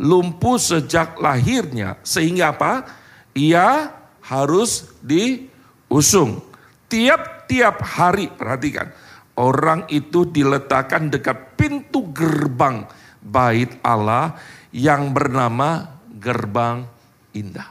Lumpuh 0.00 0.56
sejak 0.56 1.20
lahirnya. 1.20 2.00
Sehingga 2.00 2.56
apa? 2.56 2.88
Ia 3.36 3.92
harus 4.24 4.96
diusung. 5.04 6.40
Tiap-tiap 6.88 7.84
hari, 7.84 8.32
perhatikan. 8.32 8.96
Orang 9.36 9.84
itu 9.92 10.24
diletakkan 10.24 11.12
dekat 11.12 11.52
pintu 11.60 12.08
gerbang 12.16 12.88
bait 13.20 13.76
Allah 13.84 14.32
yang 14.72 15.12
bernama 15.12 16.00
gerbang 16.16 16.88
indah. 17.36 17.68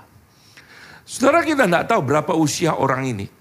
Saudara 1.01 1.41
kita 1.41 1.65
tidak 1.65 1.89
tahu 1.89 2.01
berapa 2.05 2.37
usia 2.37 2.77
orang 2.77 3.09
ini. 3.09 3.40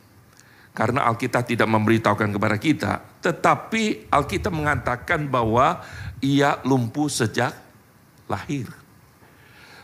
Karena 0.71 1.07
Alkitab 1.11 1.45
tidak 1.45 1.67
memberitahukan 1.67 2.31
kepada 2.31 2.57
kita. 2.57 2.93
Tetapi 3.21 4.07
Alkitab 4.07 4.55
mengatakan 4.55 5.27
bahwa 5.27 5.83
ia 6.23 6.63
lumpuh 6.63 7.11
sejak 7.11 7.53
lahir. 8.31 8.71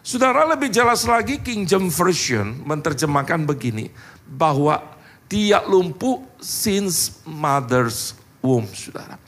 Saudara 0.07 0.47
lebih 0.47 0.71
jelas 0.71 1.03
lagi 1.03 1.43
King 1.43 1.67
James 1.67 1.91
Version 1.91 2.63
menerjemahkan 2.63 3.43
begini. 3.43 3.91
Bahwa 4.27 4.79
dia 5.27 5.59
lumpuh 5.67 6.23
since 6.39 7.19
mother's 7.27 8.15
womb, 8.39 8.71
saudara. 8.71 9.19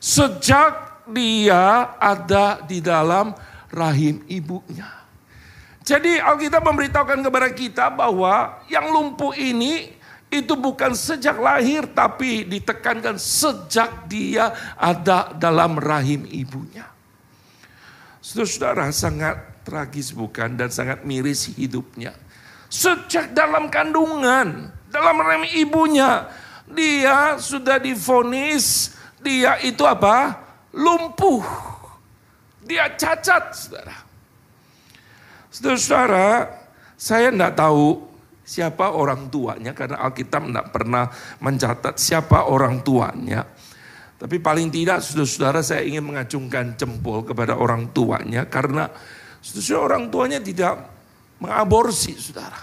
Sejak 0.00 1.04
dia 1.12 1.92
ada 2.00 2.64
di 2.64 2.80
dalam 2.80 3.36
rahim 3.68 4.24
ibunya. 4.26 4.88
Jadi 5.86 6.18
Alkitab 6.18 6.66
memberitahukan 6.66 7.20
kepada 7.22 7.48
kita 7.54 7.86
bahwa 7.94 8.58
yang 8.66 8.90
lumpuh 8.90 9.30
ini 9.38 9.94
itu 10.26 10.58
bukan 10.58 10.92
sejak 10.92 11.38
lahir 11.38 11.86
tapi 11.86 12.42
ditekankan 12.42 13.14
sejak 13.14 14.10
dia 14.10 14.50
ada 14.74 15.30
dalam 15.34 15.78
rahim 15.78 16.26
ibunya. 16.26 16.86
Saudara-saudara 18.18 18.90
sangat 18.90 19.36
tragis 19.62 20.10
bukan 20.10 20.58
dan 20.58 20.66
sangat 20.66 21.06
miris 21.06 21.46
hidupnya. 21.54 22.10
Sejak 22.66 23.30
dalam 23.30 23.70
kandungan, 23.70 24.74
dalam 24.90 25.16
rahim 25.22 25.46
ibunya, 25.54 26.26
dia 26.66 27.38
sudah 27.38 27.78
difonis, 27.78 28.98
dia 29.22 29.62
itu 29.62 29.86
apa? 29.86 30.42
Lumpuh. 30.74 31.46
Dia 32.66 32.90
cacat, 32.98 33.54
saudara. 33.54 33.96
Saudara-saudara, 35.54 36.50
saya 36.98 37.30
tidak 37.30 37.54
tahu 37.54 38.15
siapa 38.46 38.94
orang 38.94 39.26
tuanya 39.26 39.74
karena 39.74 39.98
Alkitab 40.06 40.46
tidak 40.46 40.66
pernah 40.70 41.10
mencatat 41.42 41.98
siapa 41.98 42.46
orang 42.46 42.86
tuanya. 42.86 43.42
Tapi 44.16 44.40
paling 44.40 44.72
tidak 44.72 45.04
saudara-saudara 45.04 45.60
saya 45.60 45.84
ingin 45.84 46.06
mengacungkan 46.06 46.78
jempol 46.78 47.26
kepada 47.26 47.58
orang 47.58 47.92
tuanya 47.92 48.48
karena 48.48 48.88
saudara 49.42 49.92
orang 49.92 50.08
tuanya 50.08 50.38
tidak 50.40 50.78
mengaborsi 51.42 52.16
saudara. 52.16 52.56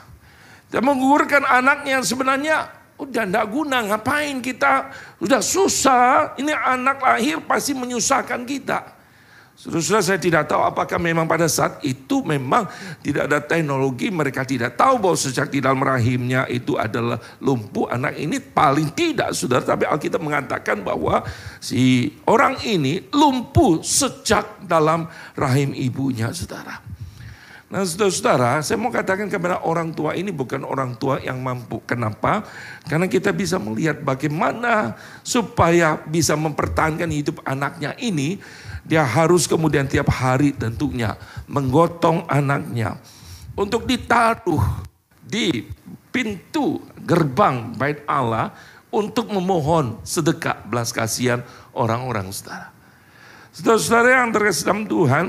Dan 0.72 0.82
menggugurkan 0.82 1.46
anaknya 1.46 2.02
sebenarnya 2.02 2.66
udah 2.98 3.26
tidak 3.30 3.46
guna 3.54 3.86
ngapain 3.86 4.42
kita 4.42 4.90
udah 5.22 5.42
susah 5.44 6.34
ini 6.42 6.50
anak 6.50 7.04
lahir 7.04 7.38
pasti 7.46 7.78
menyusahkan 7.78 8.42
kita. 8.48 9.03
Saudara 9.64 10.04
saya 10.04 10.20
tidak 10.20 10.52
tahu 10.52 10.60
apakah 10.60 11.00
memang 11.00 11.24
pada 11.24 11.48
saat 11.48 11.80
itu 11.88 12.20
memang 12.20 12.68
tidak 13.00 13.32
ada 13.32 13.40
teknologi, 13.40 14.12
mereka 14.12 14.44
tidak 14.44 14.76
tahu 14.76 15.00
bahwa 15.00 15.16
sejak 15.16 15.48
di 15.48 15.64
dalam 15.64 15.80
rahimnya 15.80 16.44
itu 16.52 16.76
adalah 16.76 17.16
lumpuh 17.40 17.88
anak 17.88 18.20
ini 18.20 18.44
paling 18.44 18.92
tidak 18.92 19.32
saudara. 19.32 19.64
Tapi 19.64 19.88
Alkitab 19.88 20.20
mengatakan 20.20 20.84
bahwa 20.84 21.24
si 21.64 22.12
orang 22.28 22.60
ini 22.68 23.08
lumpuh 23.08 23.80
sejak 23.80 24.68
dalam 24.68 25.08
rahim 25.40 25.72
ibunya 25.72 26.36
saudara. 26.36 26.84
Nah 27.72 27.88
saudara-saudara 27.88 28.60
saya 28.62 28.76
mau 28.76 28.92
katakan 28.92 29.32
kepada 29.32 29.64
orang 29.64 29.96
tua 29.96 30.12
ini 30.14 30.36
bukan 30.36 30.68
orang 30.68 31.00
tua 31.00 31.24
yang 31.24 31.40
mampu. 31.40 31.80
Kenapa? 31.88 32.44
Karena 32.84 33.08
kita 33.08 33.32
bisa 33.32 33.58
melihat 33.64 34.04
bagaimana 34.04 35.00
supaya 35.24 36.04
bisa 36.04 36.36
mempertahankan 36.36 37.08
hidup 37.08 37.40
anaknya 37.48 37.96
ini 38.04 38.44
dia 38.84 39.08
harus 39.08 39.48
kemudian 39.48 39.88
tiap 39.88 40.12
hari 40.12 40.52
tentunya 40.52 41.16
menggotong 41.48 42.28
anaknya 42.28 43.00
untuk 43.56 43.88
ditaruh 43.88 44.84
di 45.24 45.64
pintu 46.12 46.84
gerbang 47.00 47.72
bait 47.74 48.04
Allah 48.06 48.52
untuk 48.94 49.32
memohon 49.32 49.98
sedekah 50.06 50.62
belas 50.68 50.94
kasihan 50.94 51.42
orang-orang 51.74 52.30
saudara. 52.30 52.70
Saudara-saudara 53.54 54.10
yang 54.22 54.30
dalam 54.34 54.80
Tuhan, 54.86 55.26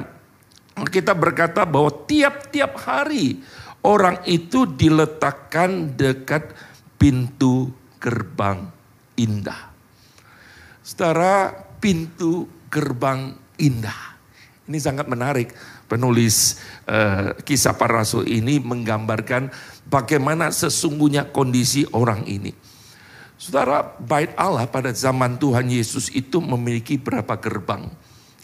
kita 0.89 1.13
berkata 1.17 1.65
bahwa 1.65 1.93
tiap-tiap 2.05 2.77
hari 2.85 3.41
orang 3.85 4.21
itu 4.25 4.65
diletakkan 4.65 5.93
dekat 5.93 6.53
pintu 6.97 7.69
gerbang 8.01 8.69
indah. 9.17 9.73
Saudara, 10.85 11.53
pintu 11.81 12.49
gerbang 12.73 13.44
indah. 13.59 14.17
Ini 14.65 14.79
sangat 14.81 15.07
menarik. 15.07 15.53
Penulis 15.85 16.65
uh, 16.89 17.37
kisah 17.45 17.77
para 17.77 18.01
rasul 18.01 18.25
ini 18.25 18.57
menggambarkan 18.57 19.53
bagaimana 19.85 20.49
sesungguhnya 20.49 21.29
kondisi 21.29 21.85
orang 21.93 22.25
ini. 22.25 22.57
Saudara, 23.37 23.85
bait 24.01 24.33
Allah 24.41 24.65
pada 24.65 24.89
zaman 24.97 25.37
Tuhan 25.37 25.69
Yesus 25.69 26.09
itu 26.17 26.41
memiliki 26.41 26.97
berapa 26.97 27.37
gerbang? 27.37 27.93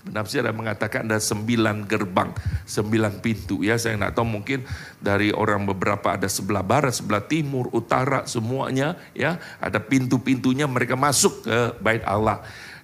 Penafsir 0.00 0.40
ada 0.40 0.52
mengatakan 0.57 1.09
ada 1.09 1.21
sembilan 1.21 1.85
gerbang, 1.85 2.33
sembilan 2.64 3.21
pintu. 3.21 3.61
Ya 3.61 3.76
saya 3.76 4.00
nggak 4.00 4.17
tahu 4.17 4.29
mungkin 4.29 4.64
dari 4.97 5.29
orang 5.29 5.69
beberapa 5.69 6.17
ada 6.17 6.25
sebelah 6.25 6.64
barat, 6.64 6.97
sebelah 6.97 7.25
timur, 7.25 7.69
utara, 7.73 8.25
semuanya 8.25 8.97
ya 9.12 9.37
ada 9.61 9.76
pintu-pintunya 9.76 10.64
mereka 10.64 10.97
masuk 10.97 11.45
ke 11.45 11.59
bait 11.85 12.00
Allah. 12.09 12.40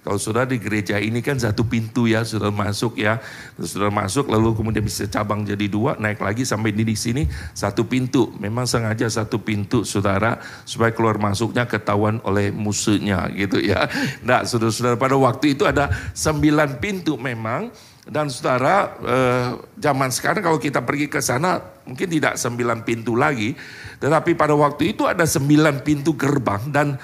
Kalau 0.07 0.15
sudah 0.15 0.47
di 0.47 0.55
gereja 0.55 0.95
ini 1.03 1.19
kan 1.19 1.35
satu 1.35 1.67
pintu 1.67 2.07
ya, 2.07 2.23
sudah 2.23 2.47
masuk 2.47 2.95
ya. 2.95 3.19
Sudah 3.59 3.91
masuk 3.91 4.31
lalu 4.31 4.55
kemudian 4.55 4.79
bisa 4.79 5.03
cabang 5.11 5.43
jadi 5.43 5.67
dua, 5.67 5.99
naik 5.99 6.23
lagi 6.23 6.47
sampai 6.47 6.71
di 6.71 6.95
sini 6.95 7.27
satu 7.51 7.83
pintu. 7.83 8.31
Memang 8.39 8.63
sengaja 8.63 9.03
satu 9.11 9.43
pintu 9.43 9.83
saudara 9.83 10.39
supaya 10.63 10.95
keluar 10.95 11.19
masuknya 11.19 11.67
ketahuan 11.67 12.23
oleh 12.23 12.55
musuhnya 12.55 13.27
gitu 13.35 13.59
ya. 13.59 13.83
Nah 14.23 14.47
saudara-saudara 14.47 14.95
pada 14.95 15.19
waktu 15.19 15.59
itu 15.59 15.67
ada 15.67 15.91
sembilan 16.15 16.79
pintu 16.79 17.19
memang. 17.19 17.67
Dan 18.07 18.31
saudara, 18.31 18.95
eh, 19.03 19.49
zaman 19.83 20.07
sekarang 20.15 20.39
kalau 20.39 20.55
kita 20.55 20.79
pergi 20.87 21.11
ke 21.11 21.19
sana 21.19 21.59
mungkin 21.83 22.07
tidak 22.07 22.39
sembilan 22.39 22.87
pintu 22.87 23.19
lagi. 23.19 23.51
Tetapi 23.99 24.31
pada 24.39 24.55
waktu 24.55 24.95
itu 24.95 25.03
ada 25.03 25.27
sembilan 25.27 25.83
pintu 25.83 26.15
gerbang 26.15 26.71
dan 26.71 26.95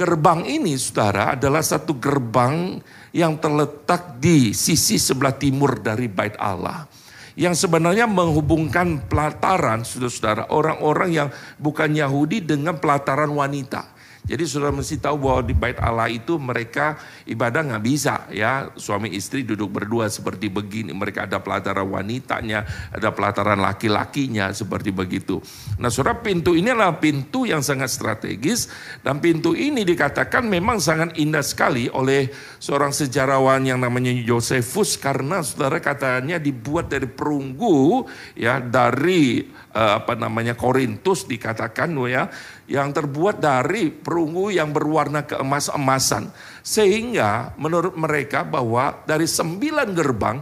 Gerbang 0.00 0.48
ini 0.48 0.80
saudara 0.80 1.36
adalah 1.36 1.60
satu 1.60 2.00
gerbang 2.00 2.80
yang 3.12 3.36
terletak 3.36 4.16
di 4.16 4.56
sisi 4.56 4.96
sebelah 4.96 5.36
timur 5.36 5.76
dari 5.76 6.08
bait 6.08 6.40
Allah. 6.40 6.88
Yang 7.36 7.68
sebenarnya 7.68 8.08
menghubungkan 8.08 9.04
pelataran 9.12 9.84
saudara-saudara 9.84 10.48
orang-orang 10.56 11.10
yang 11.12 11.28
bukan 11.60 11.92
Yahudi 11.92 12.40
dengan 12.40 12.80
pelataran 12.80 13.28
wanita. 13.28 13.92
Jadi 14.26 14.44
saudara 14.44 14.74
mesti 14.74 15.00
tahu 15.00 15.16
bahwa 15.16 15.40
di 15.42 15.54
bait 15.56 15.78
Allah 15.80 16.12
itu 16.12 16.36
mereka 16.36 17.00
ibadah 17.24 17.64
nggak 17.64 17.84
bisa 17.84 18.28
ya 18.28 18.68
suami 18.76 19.16
istri 19.16 19.42
duduk 19.42 19.72
berdua 19.72 20.12
seperti 20.12 20.52
begini. 20.52 20.92
Mereka 20.92 21.24
ada 21.26 21.40
pelataran 21.40 21.88
wanitanya, 21.88 22.64
ada 22.92 23.10
pelataran 23.10 23.58
laki-lakinya 23.58 24.52
seperti 24.52 24.92
begitu. 24.92 25.40
Nah 25.80 25.88
saudara 25.88 26.20
pintu 26.20 26.52
ini 26.52 26.68
adalah 26.70 27.00
pintu 27.00 27.48
yang 27.48 27.64
sangat 27.64 27.88
strategis 27.88 28.68
dan 29.00 29.18
pintu 29.18 29.56
ini 29.56 29.82
dikatakan 29.82 30.44
memang 30.44 30.78
sangat 30.78 31.16
indah 31.16 31.42
sekali 31.42 31.88
oleh 31.88 32.28
seorang 32.60 32.92
sejarawan 32.92 33.64
yang 33.64 33.80
namanya 33.80 34.12
Josephus 34.20 35.00
karena 35.00 35.40
saudara 35.40 35.80
katanya 35.80 36.36
dibuat 36.36 36.92
dari 36.92 37.08
perunggu 37.08 38.04
ya 38.36 38.60
dari 38.60 39.42
apa 39.70 40.18
namanya 40.18 40.58
Korintus 40.58 41.30
dikatakan 41.30 41.94
ya 42.10 42.26
yang 42.66 42.90
terbuat 42.90 43.38
dari 43.38 43.94
perunggu 43.94 44.50
yang 44.50 44.74
berwarna 44.74 45.22
keemas-emasan. 45.22 46.30
Sehingga 46.60 47.54
menurut 47.56 47.94
mereka 47.94 48.42
bahwa 48.42 49.02
dari 49.06 49.30
sembilan 49.30 49.88
gerbang, 49.94 50.36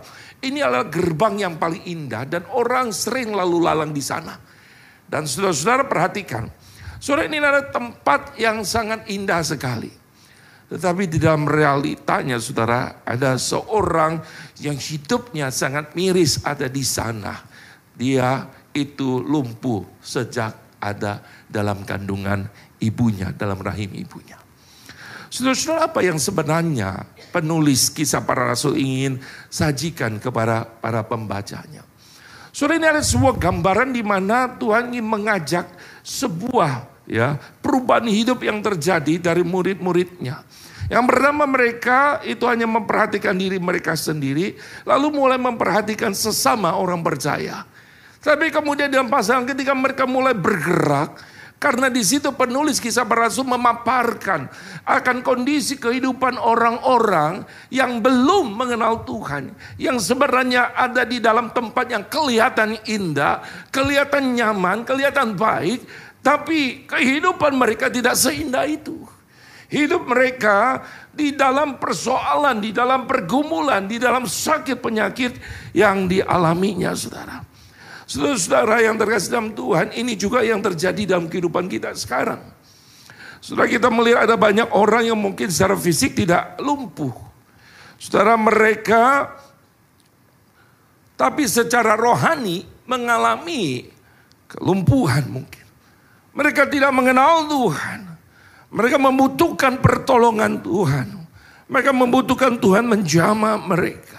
ini 0.45 0.59
adalah 0.65 0.89
gerbang 0.89 1.35
yang 1.49 1.55
paling 1.61 1.85
indah 1.85 2.25
dan 2.25 2.49
orang 2.53 2.95
sering 2.95 3.35
lalu 3.37 3.65
lalang 3.65 3.93
di 3.93 4.01
sana. 4.01 4.37
Dan 5.09 5.25
saudara-saudara 5.25 5.89
perhatikan, 5.89 6.49
saudara 7.01 7.29
ini 7.29 7.41
adalah 7.41 7.73
tempat 7.73 8.37
yang 8.37 8.61
sangat 8.65 9.09
indah 9.09 9.41
sekali. 9.41 9.89
Tetapi 10.69 11.09
di 11.09 11.17
dalam 11.17 11.49
realitanya 11.49 12.37
saudara 12.37 13.01
ada 13.01 13.41
seorang 13.41 14.21
yang 14.61 14.77
hidupnya 14.77 15.49
sangat 15.49 15.97
miris 15.97 16.45
ada 16.45 16.69
di 16.69 16.85
sana. 16.85 17.41
Dia 17.97 18.58
itu 18.87 19.19
lumpuh 19.25 19.83
sejak 19.99 20.79
ada 20.79 21.23
dalam 21.51 21.83
kandungan 21.83 22.47
ibunya, 22.79 23.35
dalam 23.35 23.59
rahim 23.59 23.91
ibunya. 23.99 24.39
Saudara-saudara 25.29 25.93
apa 25.93 26.01
yang 26.01 26.17
sebenarnya 26.17 27.05
penulis 27.29 27.93
kisah 27.93 28.25
para 28.25 28.49
rasul 28.49 28.81
ingin 28.81 29.21
sajikan 29.53 30.17
kepada 30.17 30.65
para 30.65 31.05
pembacanya. 31.05 31.85
Saudara 32.49 32.81
ini 32.81 32.89
ada 32.89 33.03
sebuah 33.05 33.37
gambaran 33.37 33.93
di 33.93 34.01
mana 34.01 34.57
Tuhan 34.57 34.89
ingin 34.97 35.05
mengajak 35.05 35.69
sebuah 36.01 37.05
ya 37.05 37.37
perubahan 37.61 38.09
hidup 38.09 38.41
yang 38.41 38.65
terjadi 38.65 39.21
dari 39.21 39.45
murid-muridnya. 39.45 40.49
Yang 40.89 41.05
pertama 41.13 41.45
mereka 41.45 42.25
itu 42.25 42.49
hanya 42.49 42.65
memperhatikan 42.65 43.37
diri 43.37 43.61
mereka 43.61 43.93
sendiri, 43.93 44.57
lalu 44.89 45.13
mulai 45.13 45.37
memperhatikan 45.37 46.17
sesama 46.17 46.73
orang 46.81 47.05
percaya. 47.05 47.68
Tapi 48.19 48.51
kemudian 48.51 48.91
dalam 48.91 49.07
pasal 49.07 49.47
ketika 49.47 49.73
mereka 49.79 50.03
mulai 50.03 50.35
bergerak, 50.35 51.19
karena 51.59 51.91
di 51.91 52.07
situ 52.07 52.31
penulis 52.39 52.79
kisah 52.79 53.03
para 53.03 53.27
rasul 53.27 53.43
memaparkan 53.43 54.47
akan 54.87 55.27
kondisi 55.27 55.75
kehidupan 55.75 56.39
orang-orang 56.39 57.43
yang 57.75 57.99
belum 57.99 58.55
mengenal 58.55 59.03
Tuhan. 59.03 59.51
Yang 59.75 60.07
sebenarnya 60.07 60.71
ada 60.71 61.03
di 61.03 61.19
dalam 61.19 61.51
tempat 61.51 61.91
yang 61.91 62.07
kelihatan 62.07 62.79
indah, 62.87 63.43
kelihatan 63.75 64.39
nyaman, 64.39 64.87
kelihatan 64.87 65.35
baik. 65.35 65.83
Tapi 66.23 66.87
kehidupan 66.87 67.59
mereka 67.59 67.91
tidak 67.91 68.15
seindah 68.15 68.63
itu. 68.63 69.03
Hidup 69.67 70.07
mereka 70.07 70.87
di 71.11 71.35
dalam 71.35 71.83
persoalan, 71.83 72.63
di 72.63 72.71
dalam 72.71 73.03
pergumulan, 73.05 73.83
di 73.91 73.99
dalam 73.99 74.31
sakit 74.31 74.79
penyakit 74.79 75.35
yang 75.75 76.07
dialaminya 76.07 76.95
saudara. 76.95 77.48
Saudara-saudara 78.09 78.81
yang 78.81 78.97
terkasih 78.97 79.29
dalam 79.29 79.53
Tuhan, 79.53 79.93
ini 79.93 80.17
juga 80.17 80.41
yang 80.41 80.65
terjadi 80.65 81.15
dalam 81.15 81.29
kehidupan 81.29 81.69
kita 81.69 81.93
sekarang. 81.93 82.41
Saudara 83.45 83.69
kita 83.69 83.93
melihat 83.93 84.25
ada 84.25 84.41
banyak 84.41 84.73
orang 84.73 85.13
yang 85.13 85.21
mungkin 85.21 85.53
secara 85.53 85.77
fisik 85.77 86.17
tidak 86.17 86.57
lumpuh. 86.57 87.13
Saudara 88.01 88.41
mereka 88.41 89.29
tapi 91.19 91.45
secara 91.51 91.99
rohani 91.99 92.65
mengalami 92.89 93.91
kelumpuhan 94.49 95.29
mungkin. 95.29 95.67
Mereka 96.33 96.71
tidak 96.71 96.95
mengenal 96.95 97.45
Tuhan. 97.51 98.01
Mereka 98.73 98.97
membutuhkan 98.97 99.83
pertolongan 99.83 100.63
Tuhan. 100.63 101.07
Mereka 101.69 101.91
membutuhkan 101.93 102.57
Tuhan 102.57 102.87
menjama 102.89 103.61
mereka. 103.61 104.18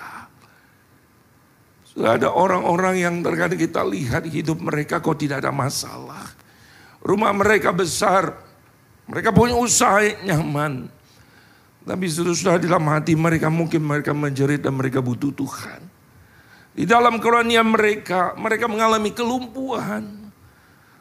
Ada 1.99 2.31
orang-orang 2.31 2.95
yang 3.03 3.15
terkadang 3.19 3.59
kita 3.59 3.83
lihat 3.83 4.23
hidup 4.23 4.63
mereka 4.63 5.03
kok 5.03 5.19
tidak 5.19 5.43
ada 5.43 5.51
masalah. 5.51 6.31
Rumah 7.03 7.31
mereka 7.35 7.75
besar, 7.75 8.31
mereka 9.03 9.35
punya 9.35 9.59
usaha 9.59 9.99
yang 9.99 10.39
nyaman. 10.39 10.88
Tapi 11.83 12.05
di 12.05 12.67
dalam 12.69 12.88
hati 12.88 13.17
mereka 13.17 13.51
mungkin 13.51 13.81
mereka 13.83 14.15
menjerit 14.15 14.63
dan 14.63 14.77
mereka 14.77 15.03
butuh 15.03 15.33
Tuhan. 15.35 15.81
Di 16.77 16.85
dalam 16.88 17.17
keranian 17.19 17.65
mereka, 17.65 18.38
mereka 18.39 18.69
mengalami 18.69 19.12
kelumpuhan. 19.12 20.31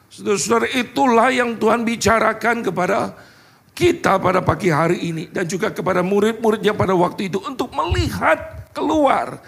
Saudara-saudara 0.08 0.66
itulah 0.72 1.28
yang 1.28 1.54
Tuhan 1.60 1.84
bicarakan 1.84 2.64
kepada 2.64 3.12
kita 3.76 4.16
pada 4.18 4.40
pagi 4.40 4.72
hari 4.72 5.12
ini. 5.12 5.24
Dan 5.28 5.44
juga 5.44 5.68
kepada 5.70 6.00
murid-muridnya 6.00 6.72
pada 6.72 6.96
waktu 6.96 7.28
itu 7.28 7.38
untuk 7.44 7.70
melihat 7.76 8.72
keluar 8.72 9.38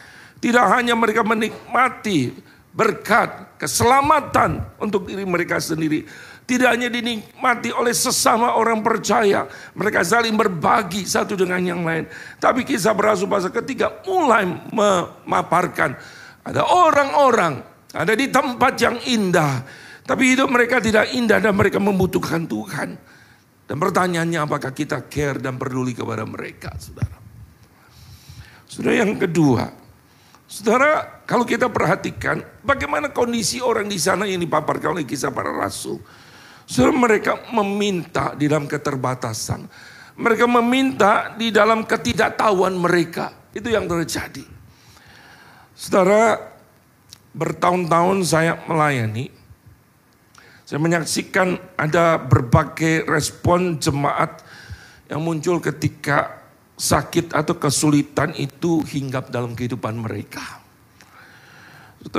tidak 0.40 0.64
hanya 0.72 0.96
mereka 0.96 1.20
menikmati 1.20 2.33
berkat, 2.72 3.61
keselamatan 3.61 4.64
untuk 4.81 5.05
diri 5.05 5.29
mereka 5.29 5.61
sendiri. 5.61 6.09
Tidak 6.48 6.66
hanya 6.66 6.90
dinikmati 6.90 7.70
oleh 7.70 7.94
sesama 7.94 8.59
orang 8.59 8.83
percaya. 8.83 9.46
Mereka 9.76 10.03
saling 10.03 10.35
berbagi 10.35 11.07
satu 11.07 11.38
dengan 11.38 11.62
yang 11.62 11.87
lain. 11.87 12.11
Tapi 12.42 12.66
kisah 12.66 12.90
berasu 12.90 13.31
pasal 13.31 13.55
ketiga 13.55 14.03
mulai 14.03 14.48
memaparkan. 14.74 15.94
Ada 16.42 16.66
orang-orang 16.66 17.62
ada 17.94 18.14
di 18.14 18.26
tempat 18.31 18.74
yang 18.79 18.96
indah. 19.07 19.62
Tapi 20.07 20.35
hidup 20.35 20.50
mereka 20.50 20.83
tidak 20.83 21.14
indah 21.14 21.38
dan 21.38 21.55
mereka 21.55 21.79
membutuhkan 21.79 22.46
Tuhan. 22.46 22.98
Dan 23.70 23.76
pertanyaannya 23.79 24.42
apakah 24.42 24.74
kita 24.74 25.07
care 25.07 25.38
dan 25.38 25.55
peduli 25.55 25.94
kepada 25.94 26.26
mereka, 26.26 26.74
saudara. 26.74 27.18
Saudara 28.66 29.07
yang 29.07 29.14
kedua, 29.14 29.70
Saudara, 30.50 31.22
kalau 31.30 31.46
kita 31.46 31.70
perhatikan 31.70 32.42
bagaimana 32.66 33.14
kondisi 33.14 33.62
orang 33.62 33.86
di 33.86 34.02
sana 34.02 34.26
yang 34.26 34.42
dipaparkan 34.42 34.98
oleh 34.98 35.06
kisah 35.06 35.30
para 35.30 35.54
rasul. 35.54 36.02
Saudara, 36.66 36.90
mereka 36.90 37.32
meminta 37.54 38.34
di 38.34 38.50
dalam 38.50 38.66
keterbatasan. 38.66 39.70
Mereka 40.18 40.50
meminta 40.50 41.30
di 41.38 41.54
dalam 41.54 41.86
ketidaktahuan 41.86 42.74
mereka. 42.74 43.30
Itu 43.54 43.70
yang 43.70 43.86
terjadi. 43.86 44.42
Saudara, 45.70 46.34
bertahun-tahun 47.30 48.26
saya 48.26 48.58
melayani. 48.66 49.30
Saya 50.66 50.82
menyaksikan 50.82 51.62
ada 51.78 52.18
berbagai 52.18 53.06
respon 53.06 53.78
jemaat 53.78 54.42
yang 55.06 55.22
muncul 55.22 55.62
ketika 55.62 56.39
sakit 56.81 57.37
atau 57.37 57.61
kesulitan 57.61 58.33
itu 58.40 58.81
hinggap 58.81 59.29
dalam 59.29 59.53
kehidupan 59.53 60.01
mereka. 60.01 60.64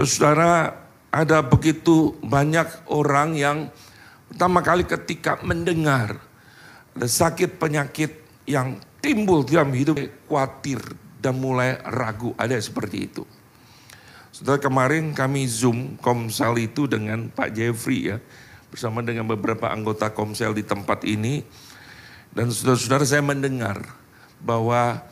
Saudara, 0.06 0.70
ada 1.10 1.42
begitu 1.42 2.14
banyak 2.22 2.86
orang 2.94 3.34
yang 3.34 3.58
pertama 4.30 4.62
kali 4.62 4.86
ketika 4.86 5.42
mendengar 5.42 6.22
ada 6.94 7.08
sakit 7.08 7.58
penyakit 7.58 8.22
yang 8.46 8.78
timbul 9.02 9.42
dalam 9.42 9.74
hidup 9.74 9.98
khawatir 10.30 10.78
dan 11.18 11.42
mulai 11.42 11.82
ragu. 11.88 12.38
Ada 12.38 12.62
seperti 12.62 13.10
itu. 13.10 13.24
Setelah 14.32 14.60
kemarin 14.60 15.12
kami 15.16 15.48
Zoom 15.48 15.98
Komsel 16.00 16.56
itu 16.62 16.86
dengan 16.86 17.32
Pak 17.34 17.50
Jeffrey 17.56 18.14
ya. 18.14 18.18
Bersama 18.72 19.04
dengan 19.04 19.28
beberapa 19.28 19.68
anggota 19.68 20.12
Komsel 20.12 20.56
di 20.56 20.64
tempat 20.64 21.04
ini. 21.08 21.44
Dan 22.32 22.48
saudara-saudara 22.52 23.04
saya 23.04 23.24
mendengar 23.24 24.01
bahwa 24.42 25.06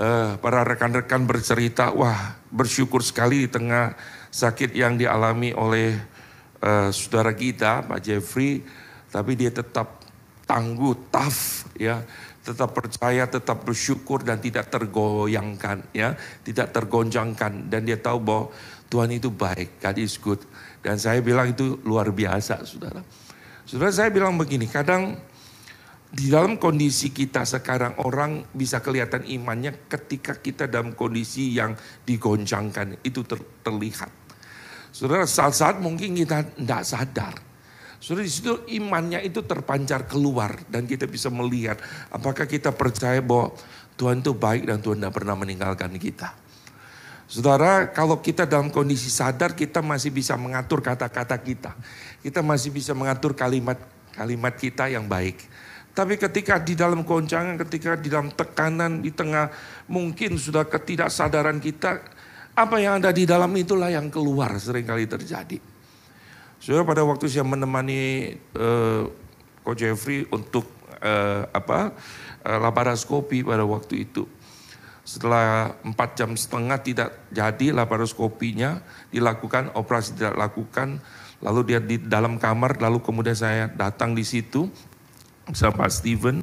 uh, 0.00 0.40
para 0.40 0.60
rekan-rekan 0.64 1.28
bercerita, 1.28 1.92
wah 1.92 2.36
bersyukur 2.48 3.04
sekali 3.04 3.44
di 3.44 3.48
tengah 3.52 3.94
sakit 4.32 4.72
yang 4.72 4.96
dialami 4.96 5.52
oleh 5.52 5.96
uh, 6.64 6.88
saudara 6.90 7.36
kita 7.36 7.84
Pak 7.84 8.00
Jeffrey. 8.00 8.64
Tapi 9.12 9.32
dia 9.38 9.54
tetap 9.54 10.04
tangguh, 10.44 11.08
tough 11.08 11.70
ya 11.76 12.02
tetap 12.46 12.70
percaya, 12.70 13.26
tetap 13.26 13.66
bersyukur 13.66 14.22
dan 14.22 14.38
tidak 14.38 14.70
tergoyangkan 14.70 15.82
ya, 15.90 16.14
tidak 16.46 16.70
tergonjangkan 16.70 17.66
dan 17.66 17.82
dia 17.82 17.98
tahu 17.98 18.22
bahwa 18.22 18.44
Tuhan 18.86 19.10
itu 19.18 19.34
baik, 19.34 19.82
God 19.82 19.98
is 19.98 20.14
good. 20.22 20.38
Dan 20.78 20.94
saya 21.02 21.18
bilang 21.18 21.50
itu 21.50 21.82
luar 21.82 22.14
biasa, 22.14 22.62
Saudara. 22.62 23.02
Saudara 23.66 23.90
saya 23.90 24.14
bilang 24.14 24.38
begini, 24.38 24.70
kadang 24.70 25.18
di 26.06 26.30
dalam 26.30 26.56
kondisi 26.56 27.10
kita 27.10 27.42
sekarang 27.42 27.98
orang 28.06 28.46
bisa 28.54 28.78
kelihatan 28.78 29.26
imannya 29.26 29.90
ketika 29.90 30.38
kita 30.38 30.70
dalam 30.70 30.94
kondisi 30.94 31.50
yang 31.50 31.74
digoncangkan 32.06 33.02
itu 33.02 33.26
ter, 33.26 33.42
terlihat. 33.66 34.10
Saudara 34.94 35.26
saat-saat 35.26 35.82
mungkin 35.82 36.14
kita 36.14 36.46
tidak 36.56 36.82
sadar. 36.86 37.34
Saudara 37.98 38.22
di 38.22 38.32
situ 38.32 38.54
imannya 38.70 39.20
itu 39.26 39.42
terpancar 39.42 40.06
keluar 40.06 40.56
dan 40.70 40.86
kita 40.86 41.10
bisa 41.10 41.26
melihat 41.28 41.76
apakah 42.14 42.46
kita 42.46 42.70
percaya 42.70 43.18
bahwa 43.18 43.52
Tuhan 43.96 44.20
itu 44.22 44.32
baik 44.36 44.68
dan 44.68 44.78
Tuhan 44.78 45.02
tidak 45.02 45.14
pernah 45.16 45.34
meninggalkan 45.34 45.90
kita. 45.96 46.32
Saudara, 47.26 47.90
kalau 47.90 48.22
kita 48.22 48.46
dalam 48.46 48.70
kondisi 48.70 49.10
sadar, 49.10 49.58
kita 49.58 49.82
masih 49.82 50.14
bisa 50.14 50.38
mengatur 50.38 50.78
kata-kata 50.78 51.34
kita. 51.42 51.74
Kita 52.22 52.38
masih 52.38 52.70
bisa 52.70 52.94
mengatur 52.94 53.34
kalimat-kalimat 53.34 54.54
kita 54.54 54.86
yang 54.86 55.10
baik. 55.10 55.42
Tapi 55.96 56.20
ketika 56.20 56.60
di 56.60 56.76
dalam 56.76 57.08
goncangan, 57.08 57.56
ketika 57.64 57.96
di 57.96 58.12
dalam 58.12 58.28
tekanan, 58.28 59.00
di 59.00 59.16
tengah 59.16 59.48
mungkin 59.88 60.36
sudah 60.36 60.68
ketidaksadaran 60.68 61.56
kita, 61.56 62.04
apa 62.52 62.76
yang 62.76 63.00
ada 63.00 63.16
di 63.16 63.24
dalam 63.24 63.48
itulah 63.56 63.88
yang 63.88 64.12
keluar 64.12 64.60
sering 64.60 64.84
kali 64.84 65.08
terjadi. 65.08 65.56
Saudara 66.60 66.84
pada 66.84 67.00
waktu 67.00 67.32
saya 67.32 67.48
menemani 67.48 68.28
uh, 68.60 69.08
Coach 69.64 69.80
Jeffrey 69.80 70.28
untuk 70.28 70.68
uh, 71.00 71.48
apa 71.48 71.96
uh, 72.44 72.58
laparoskopi 72.60 73.40
pada 73.40 73.64
waktu 73.64 74.04
itu. 74.04 74.28
Setelah 75.00 75.80
empat 75.80 76.20
jam 76.20 76.36
setengah 76.36 76.76
tidak 76.84 77.24
jadi 77.32 77.72
laparoskopinya 77.72 78.84
dilakukan, 79.08 79.72
operasi 79.72 80.12
tidak 80.12 80.36
lakukan, 80.36 81.00
lalu 81.40 81.60
dia 81.72 81.80
di 81.80 81.96
dalam 82.04 82.36
kamar, 82.36 82.84
lalu 82.84 83.00
kemudian 83.00 83.38
saya 83.38 83.64
datang 83.72 84.12
di 84.12 84.26
situ 84.28 84.68
bersama 85.46 85.86
Pak 85.86 85.90
Steven, 85.94 86.42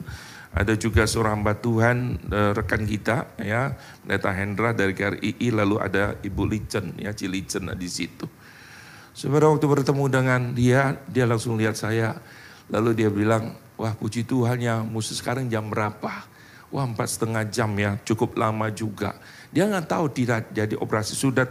ada 0.53 0.77
juga 0.77 1.09
seorang 1.09 1.41
hamba 1.41 1.57
Tuhan 1.57 2.29
rekan 2.29 2.85
kita 2.85 3.25
ya, 3.41 3.73
Neta 4.05 4.29
Hendra 4.29 4.69
dari 4.69 4.93
KRII, 4.93 5.49
lalu 5.49 5.81
ada 5.81 6.13
Ibu 6.21 6.43
Licen 6.45 6.93
ya, 7.01 7.09
Cilicen 7.09 7.73
di 7.73 7.89
situ. 7.89 8.29
Sebenarnya 9.13 9.49
waktu 9.53 9.67
bertemu 9.69 10.05
dengan 10.09 10.41
dia, 10.53 10.97
dia 11.09 11.25
langsung 11.29 11.57
lihat 11.57 11.77
saya. 11.77 12.17
Lalu 12.69 12.97
dia 12.97 13.09
bilang, 13.13 13.53
wah 13.77 13.93
puji 13.93 14.25
Tuhan 14.25 14.57
ya, 14.61 14.81
musuh 14.81 15.13
sekarang 15.13 15.49
jam 15.49 15.69
berapa? 15.69 16.25
Wah 16.73 16.85
empat 16.85 17.17
setengah 17.17 17.45
jam 17.49 17.69
ya, 17.77 17.97
cukup 18.01 18.33
lama 18.37 18.69
juga. 18.73 19.13
Dia 19.53 19.69
nggak 19.69 19.85
tahu 19.85 20.05
tidak 20.09 20.49
jadi 20.49 20.73
operasi, 20.77 21.13
sudah 21.13 21.45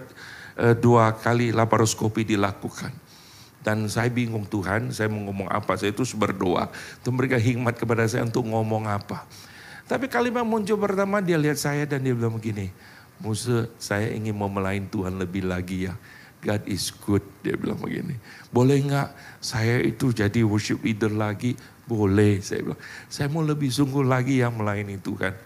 e, 0.59 0.75
dua 0.75 1.15
kali 1.15 1.55
laparoskopi 1.55 2.27
dilakukan. 2.27 2.91
Dan 3.63 3.87
saya 3.87 4.11
bingung 4.11 4.43
Tuhan, 4.43 4.91
saya 4.91 5.07
mau 5.07 5.23
ngomong 5.31 5.47
apa, 5.47 5.79
saya 5.79 5.95
terus 5.95 6.13
berdoa. 6.19 6.67
Itu 6.99 7.15
memberikan 7.15 7.39
hikmat 7.39 7.79
kepada 7.79 8.03
saya 8.11 8.27
untuk 8.27 8.43
ngomong 8.51 8.91
apa. 8.91 9.23
Tapi 9.87 10.11
kalimat 10.11 10.43
muncul 10.43 10.79
pertama 10.79 11.23
dia 11.23 11.39
lihat 11.39 11.59
saya 11.59 11.87
dan 11.87 12.03
dia 12.03 12.15
bilang 12.15 12.35
begini, 12.35 12.75
musuh 13.23 13.71
saya 13.79 14.11
ingin 14.11 14.35
mau 14.35 14.51
melayani 14.51 14.91
Tuhan 14.91 15.15
lebih 15.15 15.47
lagi 15.47 15.87
ya. 15.87 15.95
God 16.43 16.67
is 16.67 16.91
good. 16.91 17.23
Dia 17.47 17.55
bilang 17.55 17.79
begini. 17.79 18.19
Boleh 18.51 18.83
nggak 18.83 19.15
saya 19.39 19.79
itu 19.79 20.11
jadi 20.11 20.43
worship 20.43 20.83
leader 20.83 21.15
lagi? 21.15 21.55
Boleh. 21.87 22.43
Saya 22.43 22.67
bilang. 22.67 22.83
Saya 23.07 23.31
mau 23.31 23.47
lebih 23.47 23.71
sungguh 23.71 24.03
lagi 24.03 24.43
ya 24.43 24.51
melayani 24.51 24.99
Tuhan. 24.99 25.39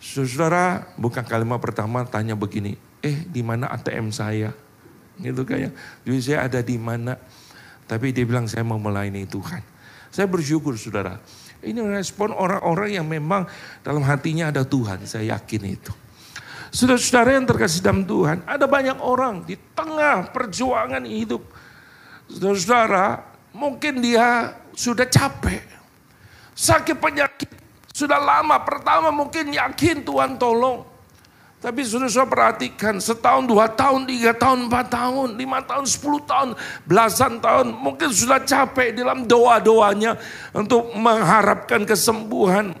Saudara, 0.00 0.88
bukan 0.96 1.20
kalimat 1.22 1.60
pertama 1.60 2.00
tanya 2.08 2.32
begini. 2.32 2.80
Eh, 3.04 3.28
di 3.28 3.44
mana 3.44 3.68
ATM 3.76 4.08
saya? 4.08 4.56
Gitu 5.20 5.44
kayak. 5.44 5.76
Jadi 6.08 6.18
saya 6.24 6.48
ada 6.48 6.64
di 6.64 6.80
mana? 6.80 7.20
Tapi 7.86 8.14
dia 8.14 8.24
bilang 8.24 8.48
saya 8.48 8.62
mau 8.62 8.80
melayani 8.80 9.26
Tuhan. 9.28 9.62
Saya 10.12 10.28
bersyukur 10.28 10.76
saudara. 10.76 11.18
Ini 11.62 11.78
respon 11.94 12.34
orang-orang 12.34 12.98
yang 12.98 13.06
memang 13.06 13.46
dalam 13.86 14.02
hatinya 14.02 14.50
ada 14.50 14.66
Tuhan. 14.66 15.06
Saya 15.06 15.38
yakin 15.38 15.62
itu. 15.78 15.92
Saudara-saudara 16.72 17.36
yang 17.36 17.46
terkasih 17.46 17.84
dalam 17.84 18.02
Tuhan, 18.08 18.42
ada 18.48 18.64
banyak 18.64 18.96
orang 18.98 19.44
di 19.44 19.60
tengah 19.76 20.32
perjuangan 20.32 21.04
hidup. 21.04 21.44
Saudara-saudara, 22.32 23.22
mungkin 23.52 24.00
dia 24.00 24.56
sudah 24.72 25.04
capek. 25.04 25.62
Sakit 26.52 26.96
penyakit 26.96 27.50
sudah 27.92 28.16
lama. 28.18 28.56
Pertama 28.64 29.12
mungkin 29.12 29.52
yakin 29.52 30.02
Tuhan 30.02 30.40
tolong. 30.40 30.91
Tapi 31.62 31.86
sudah 31.86 32.10
saya 32.10 32.26
perhatikan 32.26 32.98
setahun, 32.98 33.46
dua 33.46 33.70
tahun, 33.70 34.02
tiga 34.10 34.34
tahun, 34.34 34.66
empat 34.66 34.86
tahun, 34.90 35.28
lima 35.38 35.62
tahun, 35.62 35.86
sepuluh 35.86 36.18
tahun, 36.26 36.58
belasan 36.82 37.38
tahun. 37.38 37.70
Mungkin 37.78 38.10
sudah 38.10 38.42
capek 38.42 38.90
dalam 38.98 39.30
doa-doanya 39.30 40.18
untuk 40.50 40.90
mengharapkan 40.98 41.86
kesembuhan. 41.86 42.74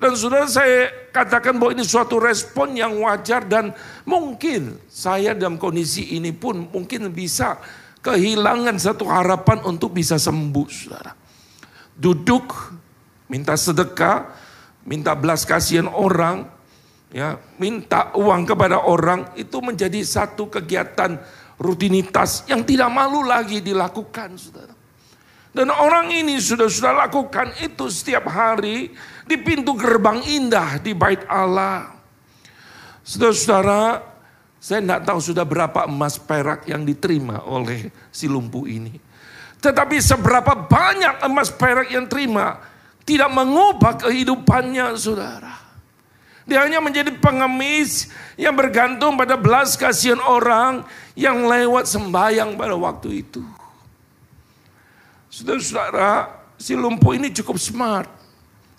Dan 0.00 0.16
saudara 0.16 0.48
saya 0.48 0.88
katakan 1.12 1.60
bahwa 1.60 1.76
ini 1.76 1.84
suatu 1.84 2.16
respon 2.16 2.80
yang 2.80 2.96
wajar 2.96 3.44
dan 3.44 3.76
mungkin 4.08 4.80
saya 4.88 5.36
dalam 5.36 5.60
kondisi 5.60 6.16
ini 6.16 6.32
pun 6.32 6.64
mungkin 6.72 7.12
bisa 7.12 7.60
kehilangan 8.00 8.78
satu 8.80 9.04
harapan 9.04 9.60
untuk 9.68 9.92
bisa 9.92 10.16
sembuh 10.16 10.68
saudara. 10.72 11.12
Duduk, 11.92 12.72
minta 13.28 13.52
sedekah, 13.52 14.32
minta 14.88 15.12
belas 15.12 15.44
kasihan 15.44 15.90
orang, 15.90 16.56
ya 17.08 17.40
minta 17.56 18.12
uang 18.16 18.44
kepada 18.44 18.84
orang 18.84 19.32
itu 19.36 19.60
menjadi 19.64 20.00
satu 20.04 20.48
kegiatan 20.52 21.16
rutinitas 21.58 22.46
yang 22.46 22.62
tidak 22.62 22.88
malu 22.92 23.26
lagi 23.26 23.58
dilakukan 23.64 24.38
saudara. 24.38 24.74
Dan 25.48 25.74
orang 25.74 26.12
ini 26.12 26.38
sudah 26.38 26.70
sudah 26.70 26.94
lakukan 27.08 27.50
itu 27.58 27.88
setiap 27.90 28.30
hari 28.30 28.92
di 29.26 29.36
pintu 29.40 29.74
gerbang 29.74 30.22
indah 30.22 30.78
di 30.78 30.92
bait 30.94 31.24
Allah. 31.26 31.98
Saudara-saudara, 33.02 34.04
saya 34.60 34.84
tidak 34.84 35.02
tahu 35.08 35.18
sudah 35.18 35.42
berapa 35.48 35.88
emas 35.88 36.20
perak 36.20 36.68
yang 36.68 36.84
diterima 36.84 37.42
oleh 37.48 37.90
si 38.12 38.28
lumpuh 38.28 38.68
ini. 38.68 39.00
Tetapi 39.58 39.98
seberapa 39.98 40.54
banyak 40.68 41.26
emas 41.26 41.50
perak 41.50 41.90
yang 41.90 42.06
terima 42.06 42.62
tidak 43.02 43.32
mengubah 43.32 44.06
kehidupannya 44.06 44.94
saudara. 44.94 45.67
Dia 46.48 46.64
hanya 46.64 46.80
menjadi 46.80 47.12
pengemis 47.20 48.08
yang 48.40 48.56
bergantung 48.56 49.20
pada 49.20 49.36
belas 49.36 49.76
kasihan 49.76 50.16
orang 50.24 50.80
yang 51.12 51.44
lewat 51.44 51.84
sembahyang 51.84 52.56
pada 52.56 52.72
waktu 52.72 53.20
itu. 53.20 53.44
Saudara-saudara, 55.28 56.32
si 56.56 56.72
lumpuh 56.72 57.20
ini 57.20 57.28
cukup 57.36 57.60
smart. 57.60 58.08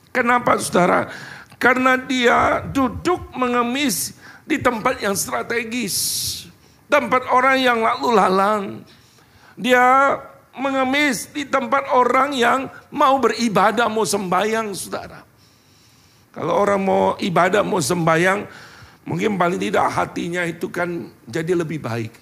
Kenapa 0.10 0.58
saudara? 0.58 1.14
Karena 1.62 1.94
dia 1.94 2.66
duduk 2.66 3.30
mengemis 3.38 4.18
di 4.50 4.58
tempat 4.58 4.98
yang 5.06 5.14
strategis. 5.14 5.96
Tempat 6.90 7.30
orang 7.30 7.62
yang 7.62 7.86
lalu 7.86 8.08
lalang. 8.18 8.64
Dia 9.54 10.18
mengemis 10.58 11.30
di 11.30 11.46
tempat 11.46 11.86
orang 11.94 12.34
yang 12.34 12.66
mau 12.90 13.22
beribadah, 13.22 13.86
mau 13.86 14.10
sembahyang 14.10 14.74
saudara. 14.74 15.29
Kalau 16.30 16.54
orang 16.54 16.82
mau 16.82 17.04
ibadah, 17.18 17.66
mau 17.66 17.82
sembahyang, 17.82 18.46
mungkin 19.10 19.36
paling 19.36 19.58
tidak 19.58 19.90
hatinya 19.90 20.46
itu 20.46 20.70
kan 20.70 21.10
jadi 21.26 21.58
lebih 21.58 21.82
baik. 21.82 22.14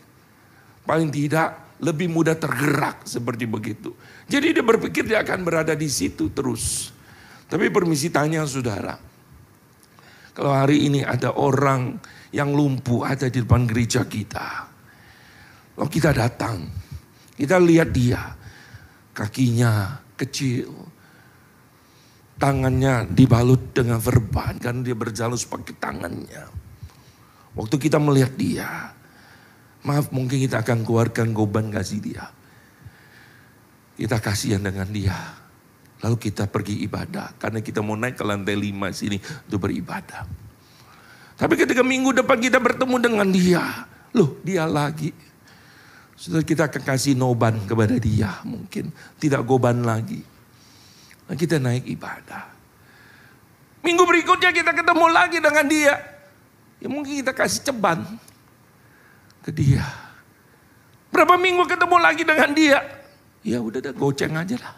Paling 0.87 1.11
tidak 1.11 1.67
lebih 1.83 2.09
mudah 2.09 2.33
tergerak 2.39 3.05
seperti 3.05 3.45
begitu. 3.45 3.93
Jadi 4.25 4.57
dia 4.57 4.65
berpikir 4.65 5.05
dia 5.05 5.21
akan 5.21 5.43
berada 5.43 5.75
di 5.75 5.91
situ 5.91 6.31
terus. 6.31 6.95
Tapi 7.47 7.67
permisi 7.69 8.07
tanya 8.07 8.43
saudara. 8.47 8.95
Kalau 10.33 10.53
hari 10.53 10.87
ini 10.87 11.01
ada 11.01 11.33
orang 11.33 11.97
yang 12.29 12.53
lumpuh 12.53 13.07
ada 13.07 13.27
di 13.27 13.41
depan 13.41 13.65
gereja 13.65 14.05
kita. 14.05 14.69
Lalu 15.77 15.89
kita 15.91 16.11
datang. 16.13 16.65
Kita 17.37 17.57
lihat 17.61 17.89
dia. 17.93 18.21
Kakinya 19.13 20.01
kecil. 20.17 20.86
Tangannya 22.37 23.09
dibalut 23.09 23.73
dengan 23.73 23.97
verban. 23.97 24.61
Karena 24.61 24.81
dia 24.85 24.93
berjalan 24.93 25.37
pakai 25.37 25.75
tangannya. 25.81 26.43
Waktu 27.57 27.75
kita 27.81 27.97
melihat 27.97 28.37
dia, 28.37 28.93
maaf 29.81 30.13
mungkin 30.13 30.37
kita 30.37 30.61
akan 30.61 30.85
keluarkan 30.85 31.33
goban 31.33 31.73
kasih 31.73 31.97
dia. 31.97 32.29
Kita 33.97 34.21
kasihan 34.21 34.61
dengan 34.61 34.85
dia. 34.93 35.17
Lalu 36.05 36.29
kita 36.29 36.45
pergi 36.45 36.85
ibadah. 36.85 37.33
Karena 37.41 37.65
kita 37.65 37.81
mau 37.81 37.97
naik 37.97 38.21
ke 38.21 38.23
lantai 38.23 38.53
lima 38.53 38.93
sini 38.93 39.17
untuk 39.17 39.65
beribadah. 39.65 40.29
Tapi 41.37 41.53
ketika 41.57 41.81
minggu 41.81 42.13
depan 42.13 42.37
kita 42.37 42.61
bertemu 42.61 42.95
dengan 43.01 43.27
dia. 43.33 43.65
Loh 44.13 44.37
dia 44.45 44.69
lagi. 44.69 45.09
Sudah 46.13 46.45
kita 46.45 46.69
akan 46.69 46.81
kasih 46.81 47.17
noban 47.17 47.57
kepada 47.65 47.97
dia 47.97 48.41
mungkin. 48.45 48.93
Tidak 49.17 49.41
goban 49.41 49.81
lagi. 49.81 50.36
Nah, 51.27 51.35
kita 51.35 51.59
naik 51.59 51.83
ibadah. 51.87 52.57
Minggu 53.83 54.03
berikutnya 54.03 54.51
kita 54.51 54.71
ketemu 54.75 55.05
lagi 55.11 55.37
dengan 55.39 55.65
dia. 55.67 55.95
Ya 56.77 56.87
mungkin 56.91 57.23
kita 57.23 57.31
kasih 57.31 57.61
ceban 57.67 58.03
ke 59.43 59.51
dia. 59.51 59.85
Berapa 61.07 61.39
minggu 61.39 61.63
ketemu 61.65 61.97
lagi 61.97 62.23
dengan 62.27 62.51
dia? 62.51 62.79
Ya 63.47 63.63
udah 63.63 63.79
dah 63.79 63.93
goceng 63.95 64.35
aja 64.35 64.59
lah. 64.59 64.75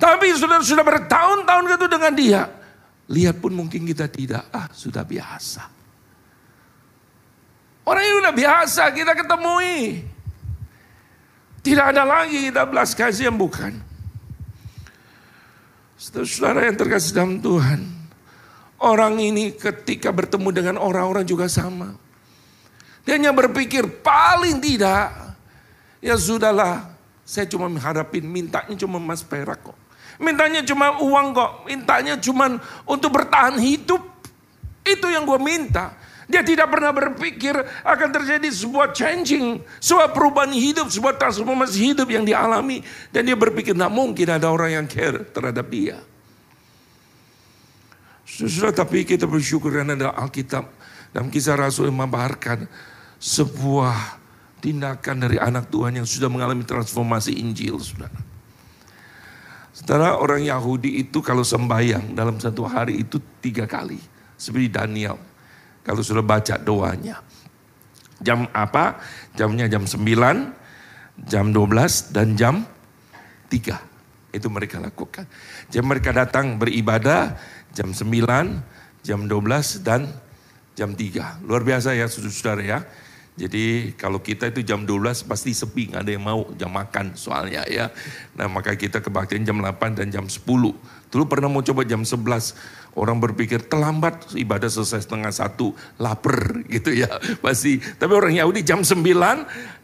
Tapi 0.00 0.32
sudah 0.32 0.64
sudah 0.64 0.80
bertahun-tahun 0.80 1.64
gitu 1.76 1.86
dengan 1.86 2.12
dia. 2.16 2.42
Lihat 3.12 3.36
pun 3.44 3.52
mungkin 3.52 3.84
kita 3.84 4.08
tidak. 4.08 4.48
Ah 4.48 4.72
sudah 4.72 5.04
biasa. 5.04 5.68
Orang 7.84 8.02
ini 8.06 8.16
udah 8.24 8.34
biasa 8.34 8.82
kita 8.96 9.12
ketemui. 9.12 10.00
Tidak 11.60 11.86
ada 11.92 12.08
lagi 12.08 12.48
kita 12.48 12.64
belas 12.64 12.96
kasih 12.96 13.28
yang 13.28 13.36
bukan. 13.36 13.89
Saudara 16.00 16.64
yang 16.64 16.80
terkasih 16.80 17.12
dalam 17.12 17.44
Tuhan. 17.44 17.84
Orang 18.80 19.20
ini 19.20 19.52
ketika 19.52 20.08
bertemu 20.08 20.48
dengan 20.48 20.76
orang-orang 20.80 21.28
juga 21.28 21.44
sama. 21.44 21.92
Dia 23.04 23.20
hanya 23.20 23.36
berpikir 23.36 23.84
paling 24.00 24.56
tidak. 24.64 25.12
Ya 26.00 26.16
sudahlah 26.16 26.88
saya 27.28 27.44
cuma 27.44 27.68
mengharapin 27.68 28.24
mintanya 28.24 28.72
cuma 28.80 28.96
mas 28.96 29.20
perak 29.20 29.60
kok. 29.60 29.76
Mintanya 30.16 30.64
cuma 30.64 31.04
uang 31.04 31.36
kok. 31.36 31.52
Mintanya 31.68 32.16
cuma 32.16 32.56
untuk 32.88 33.20
bertahan 33.20 33.60
hidup. 33.60 34.00
Itu 34.80 35.04
yang 35.12 35.28
gue 35.28 35.36
minta. 35.36 35.99
Dia 36.30 36.46
tidak 36.46 36.70
pernah 36.70 36.94
berpikir 36.94 37.58
akan 37.82 38.08
terjadi 38.14 38.46
sebuah 38.46 38.94
changing, 38.94 39.58
sebuah 39.82 40.14
perubahan 40.14 40.54
hidup, 40.54 40.86
sebuah 40.86 41.18
transformasi 41.18 41.90
hidup 41.90 42.06
yang 42.06 42.22
dialami. 42.22 42.86
Dan 43.10 43.26
dia 43.26 43.34
berpikir, 43.34 43.74
tidak 43.74 43.90
mungkin 43.90 44.30
ada 44.30 44.46
orang 44.46 44.78
yang 44.78 44.86
care 44.86 45.26
terhadap 45.34 45.66
dia. 45.66 45.98
Sudah 48.30 48.70
tapi 48.70 49.02
kita 49.02 49.26
bersyukur 49.26 49.74
karena 49.74 49.98
ada 49.98 50.14
Alkitab 50.14 50.70
dalam 51.10 51.34
kisah 51.34 51.58
Rasul 51.58 51.90
yang 51.90 52.06
membaharkan 52.06 52.70
sebuah 53.18 54.22
tindakan 54.62 55.26
dari 55.26 55.36
anak 55.36 55.66
Tuhan 55.66 55.98
yang 55.98 56.06
sudah 56.06 56.30
mengalami 56.30 56.62
transformasi 56.62 57.42
Injil, 57.42 57.82
saudara. 57.82 58.14
Saudara 59.74 60.14
orang 60.20 60.46
Yahudi 60.46 61.02
itu 61.02 61.18
kalau 61.24 61.42
sembahyang 61.42 62.14
dalam 62.14 62.38
satu 62.38 62.68
hari 62.70 63.02
itu 63.02 63.18
tiga 63.42 63.66
kali. 63.66 63.98
Seperti 64.38 64.72
Daniel. 64.72 65.29
Kalau 65.80 66.02
sudah 66.04 66.24
baca 66.24 66.60
doanya. 66.60 67.20
Jam 68.20 68.44
apa? 68.52 69.00
Jamnya 69.32 69.64
jam 69.66 69.88
9, 69.88 69.96
jam 71.24 71.46
12, 71.52 72.12
dan 72.12 72.36
jam 72.36 72.54
3. 73.48 73.80
Itu 74.30 74.52
mereka 74.52 74.78
lakukan. 74.78 75.24
Jam 75.72 75.88
mereka 75.88 76.12
datang 76.12 76.60
beribadah, 76.60 77.34
jam 77.72 77.90
9, 77.96 78.60
jam 79.02 79.20
12 79.24 79.80
dan 79.80 80.06
jam 80.76 80.92
3. 80.92 81.42
Luar 81.48 81.64
biasa 81.64 81.96
ya 81.96 82.06
saudara 82.06 82.62
ya. 82.62 82.78
Jadi 83.40 83.96
kalau 83.96 84.20
kita 84.20 84.52
itu 84.52 84.60
jam 84.60 84.84
12 84.84 85.24
pasti 85.24 85.56
sepi, 85.56 85.88
nggak 85.88 86.04
ada 86.04 86.12
yang 86.12 86.24
mau 86.28 86.44
jam 86.60 86.68
makan 86.68 87.16
soalnya 87.16 87.64
ya. 87.64 87.88
Nah 88.36 88.52
maka 88.52 88.76
kita 88.76 89.00
kebaktian 89.00 89.48
jam 89.48 89.56
8 89.64 89.96
dan 89.96 90.12
jam 90.12 90.28
10. 90.28 90.44
Dulu 91.08 91.24
pernah 91.24 91.48
mau 91.48 91.64
coba 91.64 91.88
jam 91.88 92.04
11, 92.04 92.20
orang 93.00 93.16
berpikir 93.16 93.64
terlambat 93.64 94.36
ibadah 94.36 94.68
selesai 94.68 95.08
setengah 95.08 95.32
satu, 95.32 95.72
lapar 95.96 96.36
gitu 96.74 96.92
ya 96.92 97.08
pasti. 97.40 97.80
Tapi 97.80 98.12
orang 98.12 98.36
Yahudi 98.36 98.60
jam 98.60 98.84
9, 98.84 99.00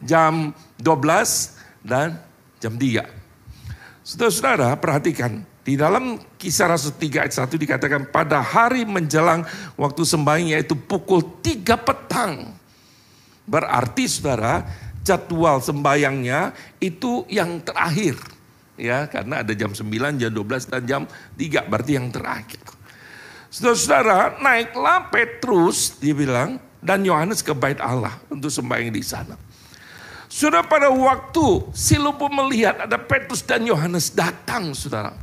jam 0.05 0.53
12 0.77 1.81
dan 1.81 2.21
jam 2.61 2.77
3. 2.77 3.09
Saudara-saudara 4.05 4.77
perhatikan, 4.77 5.41
di 5.65 5.81
dalam 5.81 6.21
kisah 6.37 6.77
Rasul 6.77 6.95
3 7.01 7.25
ayat 7.25 7.35
1 7.35 7.57
dikatakan 7.57 8.03
pada 8.13 8.39
hari 8.39 8.85
menjelang 8.85 9.49
waktu 9.81 10.05
sembahyang 10.05 10.61
yaitu 10.61 10.77
pukul 10.77 11.41
3 11.41 11.73
petang. 11.81 12.66
Berarti 13.47 14.11
saudara 14.11 14.67
jadwal 15.07 15.63
sembahyangnya 15.63 16.51
itu 16.83 17.23
yang 17.31 17.63
terakhir. 17.63 18.19
Ya 18.77 19.09
karena 19.09 19.41
ada 19.41 19.55
jam 19.57 19.73
9, 19.73 19.87
jam 20.21 20.31
12 20.35 20.69
dan 20.69 20.83
jam 20.85 21.03
3 21.39 21.71
berarti 21.71 21.93
yang 21.97 22.11
terakhir. 22.13 22.61
Saudara-saudara 23.49 24.43
naiklah 24.43 25.09
Petrus 25.09 25.97
dia 25.97 26.13
bilang 26.13 26.61
dan 26.83 27.07
Yohanes 27.07 27.41
ke 27.41 27.57
bait 27.57 27.81
Allah 27.81 28.13
untuk 28.29 28.53
sembahyang 28.53 28.93
di 28.93 29.01
sana. 29.01 29.39
Sudah 30.27 30.67
pada 30.67 30.91
waktu 30.91 31.71
si 31.73 31.97
lupu 31.97 32.29
melihat 32.29 32.85
ada 32.85 32.99
Petrus 32.99 33.41
dan 33.47 33.65
Yohanes 33.65 34.13
datang 34.13 34.75
saudara 34.75 35.15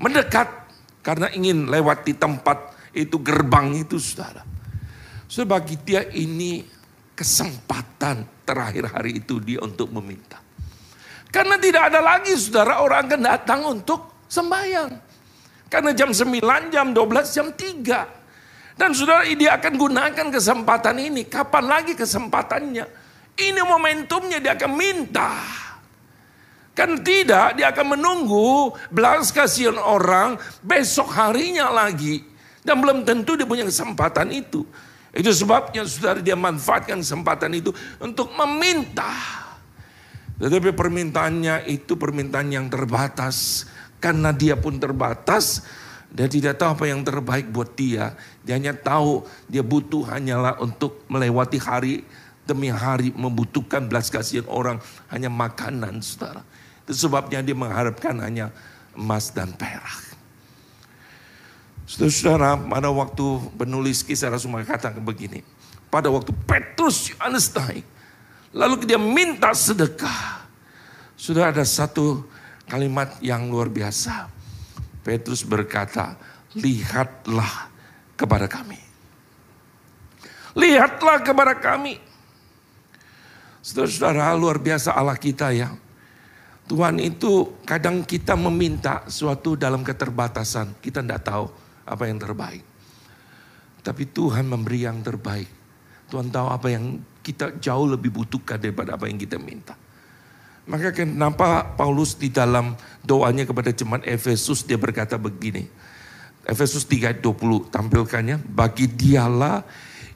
mendekat 0.00 0.48
karena 1.04 1.30
ingin 1.30 1.68
lewat 1.68 2.02
di 2.02 2.16
tempat 2.16 2.74
itu 2.96 3.20
gerbang 3.20 3.76
itu 3.76 4.00
saudara. 4.00 4.42
So 5.28 5.44
bagi 5.44 5.76
dia 5.84 6.08
ini 6.16 6.64
kesempatan 7.18 8.22
terakhir 8.46 8.94
hari 8.94 9.18
itu 9.18 9.42
dia 9.42 9.58
untuk 9.58 9.90
meminta. 9.90 10.38
Karena 11.34 11.58
tidak 11.58 11.90
ada 11.90 11.98
lagi 11.98 12.30
saudara 12.38 12.78
orang 12.78 13.10
akan 13.10 13.20
datang 13.26 13.60
untuk 13.66 14.22
sembahyang. 14.30 14.94
Karena 15.66 15.90
jam 15.92 16.14
9, 16.14 16.72
jam 16.72 16.86
12, 16.94 17.34
jam 17.34 17.48
3. 17.52 18.78
Dan 18.78 18.94
saudara 18.94 19.26
dia 19.26 19.58
akan 19.58 19.74
gunakan 19.74 20.26
kesempatan 20.30 20.96
ini. 21.02 21.26
Kapan 21.26 21.64
lagi 21.66 21.92
kesempatannya? 21.98 22.86
Ini 23.34 23.60
momentumnya 23.66 24.38
dia 24.38 24.54
akan 24.54 24.72
minta. 24.72 25.42
Kan 26.72 27.02
tidak, 27.02 27.58
dia 27.58 27.74
akan 27.74 27.98
menunggu 27.98 28.70
belas 28.88 29.34
kasihan 29.34 29.76
orang 29.76 30.38
besok 30.62 31.10
harinya 31.10 31.68
lagi. 31.68 32.22
Dan 32.62 32.78
belum 32.78 33.02
tentu 33.02 33.34
dia 33.34 33.44
punya 33.44 33.66
kesempatan 33.66 34.30
itu. 34.30 34.62
Itu 35.12 35.32
sebabnya 35.32 35.88
saudara 35.88 36.20
dia 36.20 36.36
manfaatkan 36.36 37.00
kesempatan 37.00 37.56
itu 37.56 37.72
untuk 37.98 38.28
meminta. 38.36 39.08
Tetapi 40.38 40.70
permintaannya 40.76 41.66
itu 41.66 41.98
permintaan 41.98 42.48
yang 42.52 42.66
terbatas. 42.70 43.66
Karena 43.98 44.30
dia 44.30 44.54
pun 44.54 44.78
terbatas, 44.78 45.66
dia 46.08 46.30
tidak 46.30 46.54
tahu 46.56 46.78
apa 46.78 46.84
yang 46.86 47.02
terbaik 47.02 47.50
buat 47.50 47.74
dia. 47.74 48.14
Dia 48.46 48.54
hanya 48.54 48.72
tahu 48.72 49.26
dia 49.50 49.60
butuh 49.66 50.06
hanyalah 50.06 50.62
untuk 50.62 51.02
melewati 51.10 51.58
hari 51.58 52.06
demi 52.48 52.72
hari 52.72 53.12
membutuhkan 53.12 53.84
belas 53.90 54.08
kasihan 54.08 54.48
orang 54.48 54.80
hanya 55.12 55.28
makanan 55.28 56.00
saudara. 56.00 56.40
Itu 56.88 56.96
sebabnya 57.10 57.44
dia 57.44 57.52
mengharapkan 57.52 58.16
hanya 58.24 58.48
emas 58.96 59.28
dan 59.28 59.52
perak. 59.52 60.07
Saudara-saudara, 61.88 62.60
pada 62.68 62.92
waktu 62.92 63.26
penulis 63.56 64.04
kisah 64.04 64.28
Rasul 64.28 64.52
mengatakan 64.52 65.00
begini. 65.00 65.40
Pada 65.88 66.12
waktu 66.12 66.36
Petrus 66.44 67.08
Yohanes 67.16 67.48
naik. 67.56 67.80
Lalu 68.52 68.84
dia 68.84 69.00
minta 69.00 69.56
sedekah. 69.56 70.44
Sudah 71.16 71.48
ada 71.48 71.64
satu 71.64 72.28
kalimat 72.68 73.16
yang 73.24 73.48
luar 73.48 73.72
biasa. 73.72 74.28
Petrus 75.00 75.40
berkata, 75.40 76.20
lihatlah 76.52 77.72
kepada 78.20 78.44
kami. 78.44 78.76
Lihatlah 80.60 81.24
kepada 81.24 81.56
kami. 81.56 81.96
Saudara-saudara, 83.64 84.36
luar 84.36 84.60
biasa 84.60 84.92
Allah 84.92 85.16
kita 85.16 85.56
ya. 85.56 85.72
Tuhan 86.68 87.00
itu 87.00 87.56
kadang 87.64 88.04
kita 88.04 88.36
meminta 88.36 89.08
sesuatu 89.08 89.56
dalam 89.56 89.80
keterbatasan. 89.80 90.76
Kita 90.84 91.00
tidak 91.00 91.24
tahu 91.24 91.48
apa 91.88 92.04
yang 92.06 92.20
terbaik. 92.20 92.64
Tapi 93.80 94.02
Tuhan 94.12 94.44
memberi 94.44 94.84
yang 94.84 95.00
terbaik. 95.00 95.48
Tuhan 96.08 96.28
tahu 96.32 96.48
apa 96.48 96.68
yang 96.72 97.00
kita 97.20 97.60
jauh 97.60 97.88
lebih 97.88 98.12
butuhkan 98.12 98.56
daripada 98.56 98.96
apa 98.96 99.08
yang 99.08 99.20
kita 99.20 99.36
minta. 99.36 99.76
Maka 100.68 100.92
kenapa 100.92 101.64
Paulus 101.76 102.16
di 102.16 102.28
dalam 102.28 102.76
doanya 103.00 103.48
kepada 103.48 103.72
jemaat 103.72 104.04
Efesus 104.04 104.64
dia 104.68 104.76
berkata 104.76 105.16
begini. 105.16 105.64
Efesus 106.44 106.84
3 106.84 107.20
20 107.24 107.72
tampilkannya. 107.72 108.40
Bagi 108.44 108.88
dialah 108.88 109.64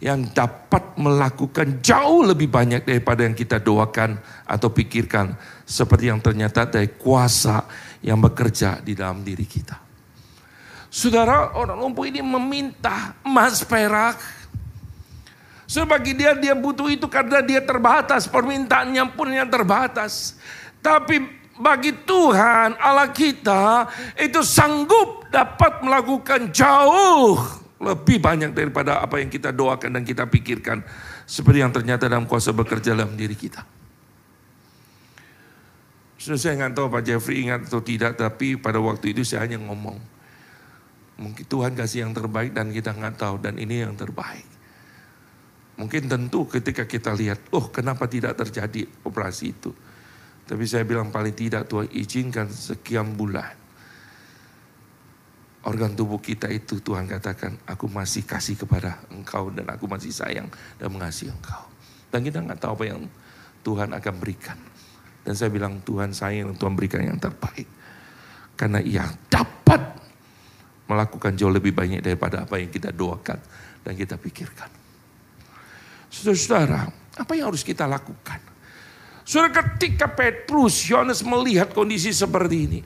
yang 0.00 0.32
dapat 0.32 0.96
melakukan 0.96 1.80
jauh 1.80 2.24
lebih 2.24 2.52
banyak 2.52 2.85
daripada 2.85 3.24
yang 3.24 3.37
kita 3.37 3.61
doakan 3.61 4.20
atau 4.48 4.68
pikirkan. 4.72 5.37
Seperti 5.64 6.12
yang 6.12 6.20
ternyata 6.20 6.68
dari 6.68 6.96
kuasa 7.00 7.64
yang 8.04 8.20
bekerja 8.20 8.80
di 8.85 8.92
dalam 8.96 9.24
diri 9.24 9.44
kita. 9.48 9.81
Saudara, 10.92 11.57
orang 11.57 11.81
lumpuh 11.81 12.05
ini 12.05 12.20
meminta 12.20 13.16
emas 13.24 13.64
perak. 13.64 14.20
Sebagi 15.64 16.12
dia 16.12 16.37
dia 16.37 16.52
butuh 16.52 16.92
itu 16.92 17.09
karena 17.09 17.40
dia 17.40 17.64
terbatas, 17.64 18.28
permintaannya 18.28 19.00
pun 19.16 19.33
yang 19.33 19.48
terbatas. 19.48 20.37
Tapi 20.85 21.24
bagi 21.57 21.96
Tuhan 21.96 22.76
Allah 22.76 23.09
kita 23.09 23.88
itu 24.20 24.44
sanggup 24.44 25.33
dapat 25.33 25.81
melakukan 25.81 26.52
jauh 26.52 27.40
lebih 27.81 28.20
banyak 28.20 28.52
daripada 28.52 29.00
apa 29.00 29.16
yang 29.16 29.33
kita 29.33 29.48
doakan 29.48 29.96
dan 29.96 30.05
kita 30.05 30.28
pikirkan. 30.28 30.85
Seperti 31.24 31.64
yang 31.64 31.72
ternyata 31.72 32.05
dalam 32.05 32.28
kuasa 32.28 32.52
bekerja 32.52 32.92
dalam 32.92 33.16
diri 33.16 33.33
kita. 33.33 33.64
So, 36.20 36.37
saya 36.37 36.61
nggak 36.61 36.76
tahu 36.76 36.92
Pak 36.92 37.02
Jeffrey 37.02 37.48
ingat 37.48 37.66
atau 37.66 37.81
tidak, 37.81 38.20
tapi 38.20 38.61
pada 38.61 38.76
waktu 38.76 39.16
itu 39.16 39.24
saya 39.24 39.48
hanya 39.48 39.57
ngomong. 39.57 40.12
Mungkin 41.20 41.44
Tuhan 41.44 41.72
kasih 41.77 42.09
yang 42.09 42.12
terbaik 42.16 42.57
dan 42.57 42.72
kita 42.72 42.96
nggak 42.96 43.20
tahu 43.20 43.37
dan 43.42 43.61
ini 43.61 43.85
yang 43.85 43.92
terbaik. 43.98 44.48
Mungkin 45.77 46.09
tentu 46.09 46.44
ketika 46.48 46.85
kita 46.85 47.16
lihat, 47.16 47.53
oh 47.53 47.72
kenapa 47.72 48.05
tidak 48.07 48.37
terjadi 48.37 48.87
operasi 49.05 49.57
itu. 49.57 49.72
Tapi 50.44 50.64
saya 50.68 50.85
bilang 50.85 51.09
paling 51.09 51.33
tidak 51.33 51.68
Tuhan 51.68 51.88
izinkan 51.92 52.48
sekian 52.51 53.16
bulan. 53.16 53.57
Organ 55.62 55.94
tubuh 55.94 56.18
kita 56.18 56.51
itu 56.51 56.83
Tuhan 56.83 57.07
katakan, 57.07 57.55
aku 57.70 57.87
masih 57.87 58.27
kasih 58.27 58.59
kepada 58.59 58.98
engkau 59.14 59.48
dan 59.55 59.70
aku 59.70 59.87
masih 59.87 60.11
sayang 60.11 60.51
dan 60.77 60.90
mengasihi 60.90 61.31
engkau. 61.31 61.70
Dan 62.11 62.27
kita 62.27 62.42
nggak 62.42 62.59
tahu 62.59 62.72
apa 62.83 62.85
yang 62.90 63.01
Tuhan 63.62 63.94
akan 63.94 64.14
berikan. 64.18 64.59
Dan 65.22 65.38
saya 65.38 65.55
bilang 65.55 65.79
Tuhan 65.87 66.11
sayang, 66.11 66.59
Tuhan 66.59 66.75
berikan 66.75 67.01
yang 67.01 67.16
terbaik. 67.16 67.70
Karena 68.59 68.83
ia 68.83 69.07
dapat 69.31 69.51
melakukan 70.92 71.33
jauh 71.33 71.48
lebih 71.48 71.72
banyak 71.72 72.05
daripada 72.05 72.44
apa 72.44 72.61
yang 72.61 72.68
kita 72.68 72.92
doakan 72.92 73.40
dan 73.81 73.92
kita 73.96 74.20
pikirkan. 74.20 74.68
Saudara-saudara, 76.12 76.92
apa 77.16 77.33
yang 77.33 77.48
harus 77.48 77.64
kita 77.64 77.88
lakukan? 77.88 78.40
Saudara 79.24 79.48
ketika 79.64 80.12
Petrus, 80.12 80.85
Yohanes 80.85 81.24
melihat 81.24 81.72
kondisi 81.72 82.12
seperti 82.12 82.57
ini. 82.68 82.81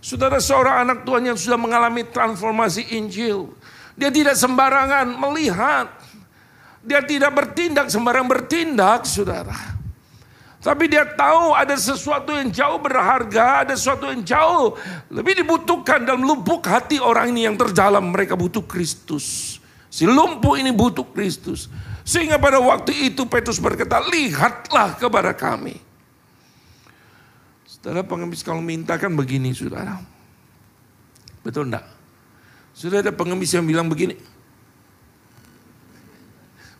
Saudara 0.00 0.40
seorang 0.40 0.88
anak 0.88 0.98
Tuhan 1.04 1.28
yang 1.28 1.38
sudah 1.38 1.60
mengalami 1.60 2.08
transformasi 2.08 2.96
Injil. 2.96 3.52
Dia 3.96 4.08
tidak 4.08 4.36
sembarangan 4.36 5.12
melihat. 5.16 5.92
Dia 6.84 7.00
tidak 7.04 7.32
bertindak 7.32 7.88
sembarang 7.88 8.28
bertindak 8.28 9.08
saudara. 9.08 9.56
Tapi 10.64 10.88
dia 10.88 11.04
tahu 11.04 11.52
ada 11.52 11.76
sesuatu 11.76 12.32
yang 12.32 12.48
jauh 12.48 12.80
berharga, 12.80 13.68
ada 13.68 13.76
sesuatu 13.76 14.08
yang 14.08 14.24
jauh 14.24 14.72
lebih 15.12 15.44
dibutuhkan 15.44 16.08
dalam 16.08 16.24
lubuk 16.24 16.64
hati 16.64 16.96
orang 16.96 17.36
ini 17.36 17.44
yang 17.44 17.60
terdalam. 17.60 18.08
Mereka 18.08 18.32
butuh 18.32 18.64
Kristus. 18.64 19.60
Si 19.92 20.08
lumpuh 20.08 20.56
ini 20.56 20.72
butuh 20.72 21.04
Kristus. 21.12 21.68
Sehingga 22.00 22.40
pada 22.40 22.64
waktu 22.64 23.12
itu 23.12 23.28
Petrus 23.28 23.60
berkata, 23.60 24.00
lihatlah 24.08 24.96
kepada 24.96 25.36
kami. 25.36 25.76
Saudara 27.68 28.00
pengemis 28.00 28.40
kalau 28.40 28.64
minta 28.64 28.96
kan 28.96 29.12
begini 29.12 29.52
saudara. 29.52 30.00
Betul 31.44 31.68
enggak? 31.68 31.84
Sudah 32.72 33.04
ada 33.04 33.12
pengemis 33.12 33.52
yang 33.52 33.68
bilang 33.68 33.92
begini. 33.92 34.16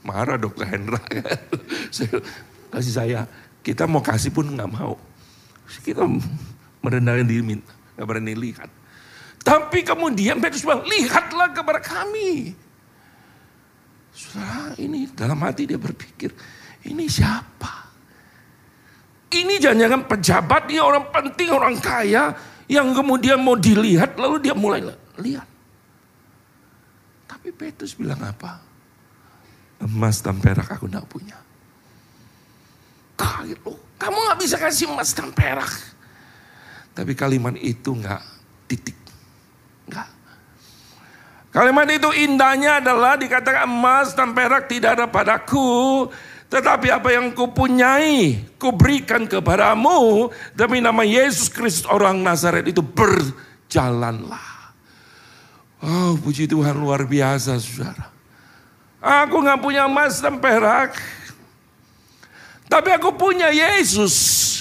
Marah 0.00 0.40
dokter 0.40 0.72
Hendra. 0.72 1.00
Kasih 2.72 2.94
saya, 2.96 3.28
kita 3.64 3.88
mau 3.88 4.04
kasih 4.04 4.28
pun 4.28 4.44
nggak 4.44 4.70
mau. 4.70 5.00
Kita 5.80 6.04
merendahkan 6.84 7.24
diri 7.24 7.40
minta, 7.40 7.72
nggak 7.96 8.06
berani 8.06 8.36
lihat. 8.36 8.68
Tapi 9.40 9.80
kemudian 9.80 10.36
Petrus 10.40 10.64
bilang, 10.64 10.84
lihatlah 10.84 11.48
kepada 11.56 11.80
kami. 11.80 12.52
Saudara, 14.12 14.76
ini 14.76 15.08
dalam 15.10 15.40
hati 15.40 15.64
dia 15.64 15.80
berpikir, 15.80 16.30
ini 16.86 17.08
siapa? 17.08 17.88
Ini 19.32 19.58
jangan-jangan 19.58 20.06
pejabat, 20.06 20.62
dia 20.70 20.84
orang 20.84 21.10
penting, 21.10 21.48
orang 21.50 21.76
kaya, 21.80 22.30
yang 22.70 22.94
kemudian 22.94 23.42
mau 23.42 23.58
dilihat, 23.58 24.14
lalu 24.14 24.38
dia 24.44 24.54
mulai 24.54 24.84
lihat. 25.18 25.48
Tapi 27.26 27.48
Petrus 27.50 27.98
bilang 27.98 28.20
apa? 28.22 28.62
Emas 29.82 30.22
dan 30.22 30.38
perak 30.38 30.70
aku 30.70 30.86
tidak 30.86 31.04
punya. 31.10 31.36
Kaget 33.24 33.60
loh, 33.64 33.80
kamu 33.96 34.16
gak 34.28 34.38
bisa 34.44 34.56
kasih 34.60 34.92
emas 34.92 35.16
dan 35.16 35.32
perak. 35.32 35.72
Tapi 36.92 37.16
kalimat 37.16 37.56
itu 37.56 37.96
gak 37.96 38.20
titik. 38.68 38.96
Gak. 39.88 40.12
Kalimat 41.48 41.88
itu 41.88 42.12
indahnya 42.12 42.84
adalah 42.84 43.16
dikatakan 43.16 43.64
emas 43.64 44.12
dan 44.12 44.36
perak 44.36 44.68
tidak 44.68 45.00
ada 45.00 45.06
padaku. 45.08 46.04
Tetapi 46.52 46.92
apa 46.92 47.08
yang 47.16 47.32
kupunyai, 47.32 48.44
kuberikan 48.60 49.24
kepadamu. 49.24 50.28
Demi 50.52 50.84
nama 50.84 51.00
Yesus 51.00 51.48
Kristus 51.48 51.88
orang 51.88 52.20
Nazaret 52.20 52.68
itu 52.68 52.84
berjalanlah. 52.84 54.52
Oh 55.80 56.14
puji 56.20 56.44
Tuhan 56.44 56.76
luar 56.76 57.08
biasa 57.08 57.56
saudara. 57.56 58.12
Aku 59.00 59.40
gak 59.40 59.64
punya 59.64 59.88
emas 59.88 60.20
dan 60.20 60.36
perak. 60.36 60.96
Tapi 62.74 62.90
aku 62.90 63.14
punya 63.14 63.54
Yesus. 63.54 64.58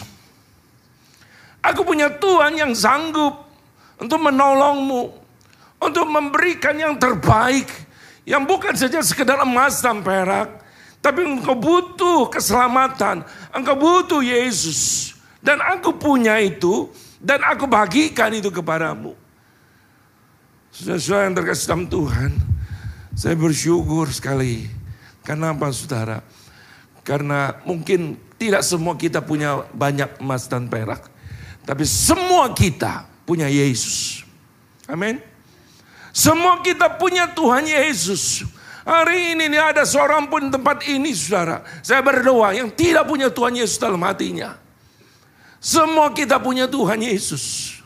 Aku 1.66 1.82
punya 1.82 2.14
Tuhan 2.14 2.54
yang 2.54 2.70
sanggup 2.78 3.50
untuk 3.98 4.22
menolongmu. 4.22 5.10
Untuk 5.82 6.06
memberikan 6.06 6.78
yang 6.78 6.94
terbaik. 7.02 7.66
Yang 8.22 8.44
bukan 8.46 8.74
saja 8.78 9.02
sekedar 9.02 9.42
emas 9.42 9.82
dan 9.82 10.06
perak. 10.06 10.62
Tapi 11.02 11.26
engkau 11.26 11.58
butuh 11.58 12.30
keselamatan. 12.30 13.26
Engkau 13.50 13.82
butuh 13.82 14.22
Yesus. 14.22 15.18
Dan 15.42 15.58
aku 15.58 15.98
punya 15.98 16.38
itu. 16.38 16.94
Dan 17.18 17.42
aku 17.42 17.66
bagikan 17.66 18.30
itu 18.30 18.54
kepadamu. 18.54 19.18
Saudara-saudara 20.70 21.26
yang 21.26 21.36
terkasih 21.42 21.66
dalam 21.66 21.86
Tuhan. 21.90 22.32
Saya 23.18 23.34
bersyukur 23.34 24.06
sekali. 24.14 24.70
Kenapa 25.26 25.74
saudara? 25.74 26.22
Karena 27.04 27.60
mungkin 27.68 28.16
tidak 28.40 28.64
semua 28.64 28.96
kita 28.96 29.20
punya 29.20 29.68
banyak 29.76 30.24
emas 30.24 30.48
dan 30.48 30.72
perak. 30.72 31.12
Tapi 31.64 31.84
semua 31.88 32.52
kita 32.52 33.08
punya 33.28 33.48
Yesus. 33.48 34.24
Amin. 34.88 35.20
Semua 36.12 36.60
kita 36.60 36.92
punya 36.96 37.32
Tuhan 37.32 37.68
Yesus. 37.68 38.44
Hari 38.84 39.36
ini 39.36 39.48
ada 39.56 39.88
seorang 39.88 40.28
pun 40.28 40.52
tempat 40.52 40.84
ini 40.92 41.16
saudara. 41.16 41.64
Saya 41.80 42.04
berdoa 42.04 42.52
yang 42.52 42.68
tidak 42.68 43.08
punya 43.08 43.32
Tuhan 43.32 43.56
Yesus 43.56 43.80
dalam 43.80 44.04
hatinya. 44.04 44.60
Semua 45.64 46.12
kita 46.12 46.36
punya 46.44 46.68
Tuhan 46.68 47.00
Yesus. 47.00 47.80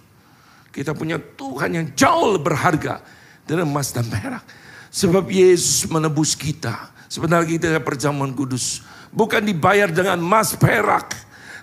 Kita 0.73 0.97
punya 0.97 1.21
Tuhan 1.21 1.69
yang 1.73 1.88
jauh 1.93 2.41
berharga 2.41 3.06
dari 3.45 3.62
emas 3.62 3.93
dan 3.93 4.10
perak. 4.10 4.41
Sebab 4.89 5.30
Yesus 5.30 5.86
menebus 5.86 6.34
kita. 6.34 6.89
Sebenarnya 7.06 7.45
kita 7.45 7.77
perjamuan 7.86 8.34
kudus 8.34 8.82
bukan 9.11 9.43
dibayar 9.43 9.91
dengan 9.91 10.19
emas 10.19 10.55
perak, 10.55 11.15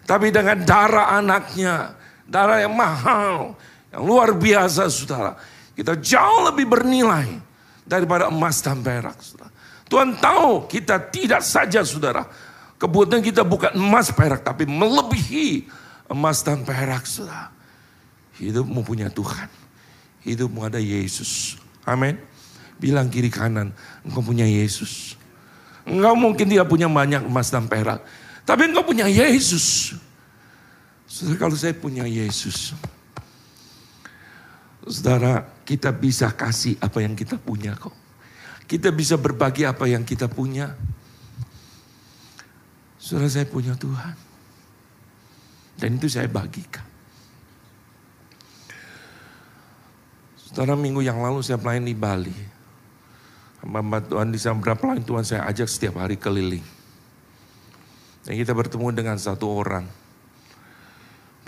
tapi 0.04 0.28
dengan 0.28 0.61
darah 0.62 1.16
anaknya, 1.16 1.96
darah 2.28 2.61
yang 2.61 2.74
mahal, 2.76 3.57
yang 3.92 4.02
luar 4.04 4.37
biasa 4.37 4.88
saudara. 4.88 5.37
Kita 5.74 5.98
jauh 5.98 6.50
lebih 6.52 6.70
bernilai 6.70 7.40
daripada 7.83 8.30
emas 8.30 8.62
dan 8.62 8.78
perak. 8.80 9.18
Saudara. 9.18 9.50
Tuhan 9.88 10.16
tahu 10.18 10.66
kita 10.70 10.96
tidak 11.12 11.42
saja 11.44 11.85
saudara, 11.85 12.24
kebutuhan 12.80 13.20
kita 13.20 13.42
bukan 13.44 13.74
emas 13.76 14.11
perak, 14.11 14.42
tapi 14.42 14.64
melebihi 14.64 15.68
emas 16.11 16.42
dan 16.42 16.62
perak 16.64 17.04
saudara. 17.04 17.52
Hidupmu 18.35 18.83
punya 18.83 19.07
Tuhan, 19.14 19.46
hidupmu 20.26 20.66
ada 20.66 20.83
Yesus. 20.83 21.54
Amin. 21.87 22.18
Bilang 22.83 23.07
kiri 23.07 23.30
kanan, 23.30 23.70
engkau 24.02 24.24
punya 24.24 24.42
Yesus. 24.42 25.13
Engkau 25.85 26.16
mungkin 26.16 26.49
tidak 26.49 26.68
punya 26.68 26.88
banyak 26.88 27.29
emas 27.29 27.53
dan 27.53 27.68
perak. 27.68 28.01
Tapi 28.44 28.73
engkau 28.73 28.85
punya 28.85 29.09
Yesus. 29.09 29.97
Saudara, 31.05 31.37
kalau 31.49 31.57
saya 31.57 31.77
punya 31.77 32.05
Yesus. 32.09 32.73
Saudara, 34.85 35.44
kita 35.64 35.92
bisa 35.92 36.33
kasih 36.33 36.77
apa 36.81 37.01
yang 37.05 37.16
kita 37.16 37.37
punya 37.41 37.76
kok. 37.76 37.93
Kita 38.64 38.89
bisa 38.93 39.20
berbagi 39.20 39.68
apa 39.68 39.85
yang 39.85 40.05
kita 40.05 40.28
punya. 40.28 40.72
Saudara, 42.97 43.28
saya 43.28 43.45
punya 43.49 43.76
Tuhan. 43.76 44.16
Dan 45.76 46.01
itu 46.01 46.09
saya 46.09 46.28
bagikan. 46.28 46.85
Saudara, 50.37 50.76
minggu 50.76 51.05
yang 51.05 51.20
lalu 51.20 51.45
saya 51.45 51.61
pelayan 51.61 51.85
di 51.85 51.97
Bali. 51.97 52.53
Hamba 53.65 54.05
Tuhan 54.05 54.29
di 54.29 54.37
berapa 54.37 54.93
lain 54.93 55.09
Tuhan 55.09 55.25
saya 55.25 55.49
ajak 55.49 55.65
setiap 55.65 56.05
hari 56.05 56.21
keliling. 56.21 56.61
Dan 58.29 58.37
kita 58.37 58.53
bertemu 58.53 58.93
dengan 58.93 59.17
satu 59.17 59.49
orang. 59.49 59.89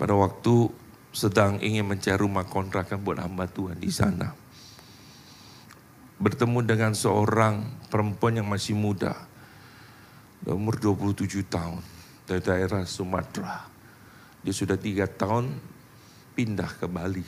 Pada 0.01 0.17
waktu 0.17 0.69
sedang 1.13 1.61
ingin 1.61 1.85
mencari 1.85 2.17
rumah 2.17 2.45
kontrakan 2.45 3.05
buat 3.05 3.21
hamba 3.21 3.45
Tuhan 3.45 3.77
di 3.77 3.93
sana. 3.93 4.33
Bertemu 6.17 6.65
dengan 6.65 6.97
seorang 6.97 7.85
perempuan 7.89 8.41
yang 8.41 8.49
masih 8.49 8.73
muda. 8.73 9.13
umur 10.47 10.79
27 10.79 11.43
tahun 11.49 11.81
dari 12.25 12.39
daerah 12.39 12.81
Sumatera. 12.87 13.67
Dia 14.41 14.53
sudah 14.55 14.79
tiga 14.79 15.05
tahun 15.05 15.53
pindah 16.37 16.71
ke 16.77 16.85
Bali. 16.87 17.25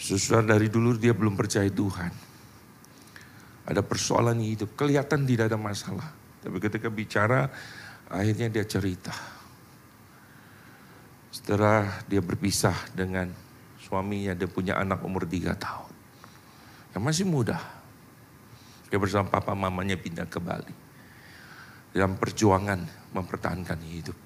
Sesudah 0.00 0.42
dari 0.42 0.66
dulu 0.72 0.96
dia 0.96 1.12
belum 1.12 1.36
percaya 1.36 1.68
Tuhan. 1.68 2.29
Ada 3.70 3.86
persoalan 3.86 4.42
hidup, 4.42 4.74
kelihatan 4.74 5.22
tidak 5.22 5.46
ada 5.46 5.54
masalah. 5.54 6.10
Tapi 6.42 6.58
ketika 6.58 6.90
bicara, 6.90 7.46
akhirnya 8.10 8.50
dia 8.50 8.66
cerita. 8.66 9.14
Setelah 11.30 12.02
dia 12.10 12.18
berpisah 12.18 12.74
dengan 12.90 13.30
suaminya, 13.78 14.34
dia 14.34 14.50
punya 14.50 14.74
anak 14.74 14.98
umur 15.06 15.22
tiga 15.22 15.54
tahun. 15.54 15.94
Yang 16.98 17.02
masih 17.06 17.26
muda. 17.30 17.62
Dia 18.90 18.98
bersama 18.98 19.30
papa 19.30 19.54
mamanya 19.54 19.94
pindah 19.94 20.26
ke 20.26 20.42
Bali. 20.42 20.74
Dalam 21.94 22.18
perjuangan 22.18 22.82
mempertahankan 23.14 23.78
hidup. 23.86 24.18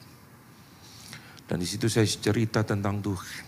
Dan 1.45 1.61
di 1.61 1.69
situ 1.69 1.93
saya 1.93 2.09
cerita 2.09 2.65
tentang 2.65 3.05
Tuhan. 3.05 3.45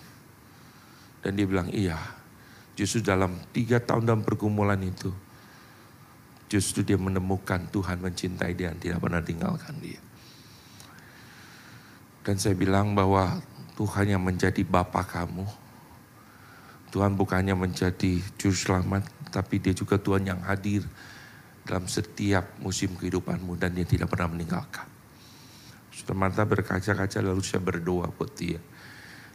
Dan 1.24 1.32
dia 1.40 1.48
bilang, 1.48 1.72
iya. 1.72 1.96
Justru 2.76 3.00
dalam 3.00 3.40
tiga 3.56 3.80
tahun 3.80 4.04
dalam 4.04 4.20
pergumulan 4.20 4.76
itu, 4.84 5.08
justru 6.46 6.86
dia 6.86 6.98
menemukan 6.98 7.66
Tuhan 7.70 7.98
mencintai 7.98 8.54
dia 8.54 8.70
dan 8.70 8.78
tidak 8.78 8.98
pernah 9.02 9.22
tinggalkan 9.22 9.74
dia. 9.82 10.00
Dan 12.26 12.38
saya 12.38 12.58
bilang 12.58 12.94
bahwa 12.94 13.38
Tuhan 13.78 14.10
yang 14.10 14.22
menjadi 14.22 14.62
Bapa 14.66 15.06
kamu, 15.06 15.46
Tuhan 16.90 17.14
bukannya 17.14 17.54
menjadi 17.54 18.18
juru 18.38 18.56
selamat, 18.56 19.30
tapi 19.30 19.62
dia 19.62 19.74
juga 19.74 19.98
Tuhan 19.98 20.26
yang 20.26 20.40
hadir 20.42 20.82
dalam 21.66 21.90
setiap 21.90 22.58
musim 22.62 22.94
kehidupanmu 22.94 23.58
dan 23.58 23.74
dia 23.74 23.86
tidak 23.86 24.10
pernah 24.10 24.30
meninggalkan. 24.30 24.86
Sudah 25.90 26.14
mata 26.14 26.46
berkaca-kaca 26.46 27.18
lalu 27.22 27.42
saya 27.42 27.62
berdoa 27.62 28.10
buat 28.10 28.32
dia. 28.38 28.62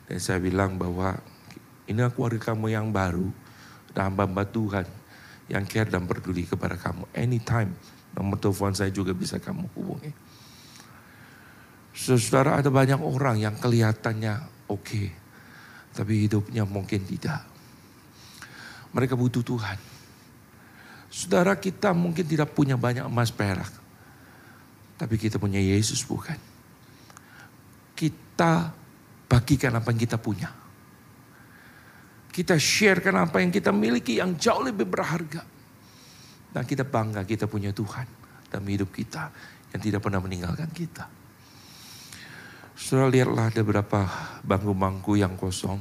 Dan 0.07 0.19
saya 0.19 0.39
bilang 0.39 0.79
bahwa 0.79 1.15
ini 1.87 1.99
keluarga 2.15 2.51
kamu 2.51 2.71
yang 2.71 2.87
baru 2.91 3.27
dan 3.91 4.11
hamba-hamba 4.11 4.47
Tuhan 4.47 4.85
yang 5.51 5.67
care 5.67 5.91
dan 5.91 6.07
peduli 6.07 6.47
kepada 6.47 6.79
kamu. 6.79 7.11
Anytime 7.11 7.75
nomor 8.15 8.39
telepon 8.39 8.71
saya 8.71 8.87
juga 8.89 9.11
bisa 9.11 9.37
kamu 9.37 9.67
hubungi. 9.75 10.11
Saudara 11.91 12.63
ada 12.63 12.71
banyak 12.71 13.03
orang 13.03 13.43
yang 13.43 13.55
kelihatannya 13.59 14.67
oke. 14.71 14.79
Okay, 14.79 15.07
tapi 15.91 16.23
hidupnya 16.23 16.63
mungkin 16.63 17.03
tidak. 17.03 17.43
Mereka 18.95 19.19
butuh 19.19 19.43
Tuhan. 19.43 19.75
Saudara 21.11 21.59
kita 21.59 21.91
mungkin 21.91 22.23
tidak 22.23 22.55
punya 22.55 22.79
banyak 22.79 23.03
emas 23.03 23.35
perak. 23.35 23.75
Tapi 24.95 25.19
kita 25.19 25.35
punya 25.35 25.59
Yesus 25.59 26.07
bukan 26.07 26.51
kita 28.01 28.73
bagikan 29.29 29.77
apa 29.77 29.93
yang 29.93 30.01
kita 30.01 30.17
punya. 30.17 30.49
Kita 32.31 32.55
sharekan 32.55 33.19
apa 33.19 33.43
yang 33.43 33.51
kita 33.51 33.75
miliki 33.75 34.23
yang 34.23 34.39
jauh 34.39 34.63
lebih 34.63 34.87
berharga. 34.87 35.43
Dan 36.51 36.63
kita 36.67 36.83
bangga 36.83 37.23
kita 37.23 37.47
punya 37.47 37.71
Tuhan 37.71 38.07
dalam 38.51 38.67
hidup 38.67 38.91
kita 38.91 39.31
yang 39.71 39.81
tidak 39.83 40.03
pernah 40.03 40.19
meninggalkan 40.19 40.67
kita. 40.71 41.07
Sudah 42.75 43.07
lihatlah 43.07 43.51
ada 43.51 43.61
beberapa 43.63 44.07
bangku-bangku 44.43 45.15
yang 45.19 45.35
kosong. 45.39 45.79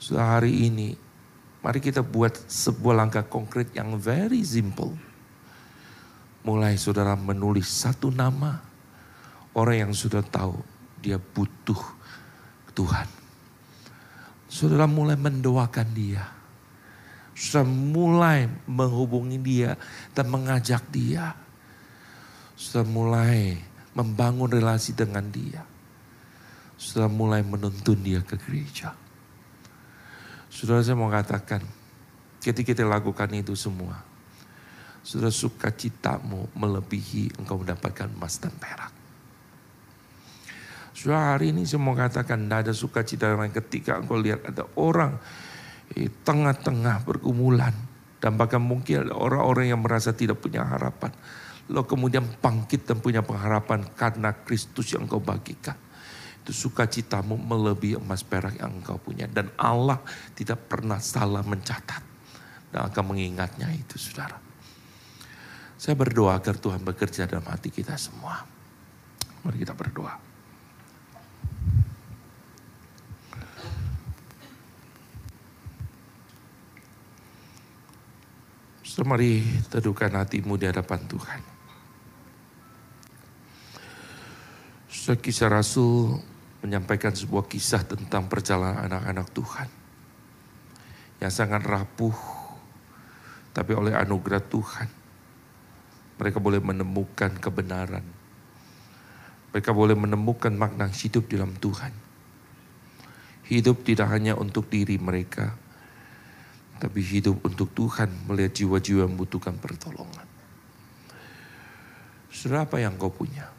Sudah 0.00 0.40
hari 0.40 0.68
ini, 0.68 0.96
mari 1.60 1.80
kita 1.80 2.00
buat 2.00 2.36
sebuah 2.48 3.04
langkah 3.04 3.24
konkret 3.24 3.68
yang 3.76 4.00
very 4.00 4.40
simple. 4.40 4.96
Mulai 6.40 6.80
saudara 6.80 7.12
menulis 7.20 7.68
satu 7.68 8.08
nama, 8.08 8.70
Orang 9.50 9.76
yang 9.76 9.92
sudah 9.94 10.22
tahu 10.22 10.54
dia 11.02 11.18
butuh 11.18 11.80
Tuhan. 12.70 13.19
Saudara 14.50 14.90
mulai 14.90 15.14
mendoakan 15.14 15.88
dia. 15.94 16.26
Sudah 17.38 17.62
mulai 17.62 18.50
menghubungi 18.66 19.38
dia 19.38 19.78
dan 20.10 20.26
mengajak 20.26 20.82
dia. 20.90 21.38
Sudah 22.58 22.82
mulai 22.82 23.62
membangun 23.94 24.50
relasi 24.50 24.92
dengan 24.92 25.30
dia. 25.30 25.62
Sudah 26.74 27.06
mulai 27.06 27.46
menuntun 27.46 28.02
dia 28.02 28.26
ke 28.26 28.34
gereja. 28.42 28.90
Saudara 30.50 30.82
saya 30.82 30.98
mau 30.98 31.08
katakan, 31.08 31.62
ketika 32.42 32.74
kita 32.74 32.82
lakukan 32.82 33.30
itu 33.30 33.54
semua, 33.54 34.02
sudah 35.06 35.30
sukacitamu 35.30 36.50
melebihi 36.58 37.38
engkau 37.38 37.62
mendapatkan 37.62 38.10
emas 38.10 38.42
dan 38.42 38.52
perak. 38.58 38.99
Sudah 41.00 41.32
hari 41.32 41.56
ini 41.56 41.64
saya 41.64 41.80
mau 41.80 41.96
katakan 41.96 42.44
tidak 42.44 42.68
ada 42.68 42.72
sukacita 42.76 43.32
lain 43.32 43.56
ketika 43.56 43.96
engkau 43.96 44.20
lihat 44.20 44.52
ada 44.52 44.68
orang 44.76 45.16
di 45.88 46.12
tengah-tengah 46.12 47.08
pergumulan. 47.08 47.72
Dan 48.20 48.36
bahkan 48.36 48.60
mungkin 48.60 49.08
ada 49.08 49.16
orang-orang 49.16 49.72
yang 49.72 49.80
merasa 49.80 50.12
tidak 50.12 50.44
punya 50.44 50.60
harapan. 50.60 51.08
Lo 51.72 51.88
kemudian 51.88 52.20
bangkit 52.20 52.84
dan 52.84 53.00
punya 53.00 53.24
pengharapan 53.24 53.80
karena 53.96 54.44
Kristus 54.44 54.92
yang 54.92 55.08
engkau 55.08 55.24
bagikan. 55.24 55.72
Itu 56.44 56.52
sukacitamu 56.52 57.32
melebihi 57.32 57.96
emas 57.96 58.20
perak 58.20 58.60
yang 58.60 58.84
engkau 58.84 59.00
punya. 59.00 59.24
Dan 59.24 59.48
Allah 59.56 60.04
tidak 60.36 60.68
pernah 60.68 61.00
salah 61.00 61.40
mencatat. 61.40 62.04
Dan 62.76 62.92
akan 62.92 63.04
mengingatnya 63.08 63.72
itu 63.72 63.96
saudara. 63.96 64.36
Saya 65.80 65.96
berdoa 65.96 66.36
agar 66.36 66.60
Tuhan 66.60 66.84
bekerja 66.84 67.24
dalam 67.24 67.48
hati 67.48 67.72
kita 67.72 67.96
semua. 67.96 68.44
Mari 69.48 69.64
kita 69.64 69.72
berdoa. 69.72 70.29
So, 79.00 79.08
mari 79.08 79.40
teduhkan 79.72 80.12
hatimu 80.12 80.60
di 80.60 80.68
hadapan 80.68 81.00
Tuhan. 81.08 81.40
So, 84.92 85.16
kisah 85.16 85.48
Rasul 85.48 86.20
menyampaikan 86.60 87.16
sebuah 87.16 87.48
kisah 87.48 87.80
tentang 87.88 88.28
perjalanan 88.28 88.92
anak-anak 88.92 89.32
Tuhan. 89.32 89.68
Yang 91.16 91.32
sangat 91.32 91.64
rapuh, 91.64 92.12
tapi 93.56 93.72
oleh 93.72 93.96
anugerah 93.96 94.44
Tuhan. 94.44 94.88
Mereka 96.20 96.36
boleh 96.36 96.60
menemukan 96.60 97.32
kebenaran. 97.40 98.04
Mereka 99.48 99.72
boleh 99.72 99.96
menemukan 99.96 100.52
makna 100.52 100.92
hidup 100.92 101.24
di 101.24 101.40
dalam 101.40 101.56
Tuhan. 101.56 101.96
Hidup 103.48 103.80
tidak 103.80 104.12
hanya 104.12 104.36
untuk 104.36 104.68
diri 104.68 105.00
mereka, 105.00 105.56
tapi 106.80 107.04
hidup 107.04 107.44
untuk 107.44 107.68
Tuhan 107.76 108.08
melihat 108.24 108.56
jiwa-jiwa 108.56 109.04
yang 109.04 109.12
membutuhkan 109.12 109.60
pertolongan. 109.60 110.24
Sudah 112.32 112.64
apa 112.64 112.80
yang 112.80 112.96
kau 112.96 113.12
punya? 113.12 113.52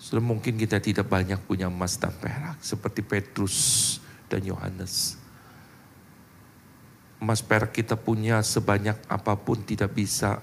Sudah 0.00 0.24
mungkin 0.24 0.56
kita 0.56 0.80
tidak 0.80 1.12
banyak 1.12 1.36
punya 1.44 1.68
emas 1.68 2.00
dan 2.00 2.16
perak 2.16 2.56
seperti 2.64 3.04
Petrus 3.04 4.00
dan 4.32 4.40
Yohanes. 4.40 5.20
Emas 7.20 7.44
perak 7.44 7.76
kita 7.76 8.00
punya 8.00 8.40
sebanyak 8.40 8.96
apa 9.04 9.36
pun 9.36 9.60
tidak 9.60 9.92
bisa 9.92 10.40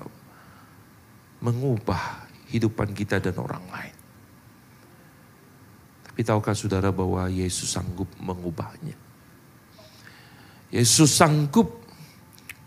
mengubah 1.41 2.29
hidupan 2.53 2.93
kita 2.93 3.17
dan 3.17 3.33
orang 3.41 3.65
lain. 3.73 3.97
Tapi 6.05 6.21
tahukah 6.21 6.53
saudara 6.53 6.93
bahwa 6.93 7.25
Yesus 7.25 7.73
sanggup 7.73 8.13
mengubahnya? 8.21 9.06
Yesus 10.67 11.15
sanggup 11.15 11.79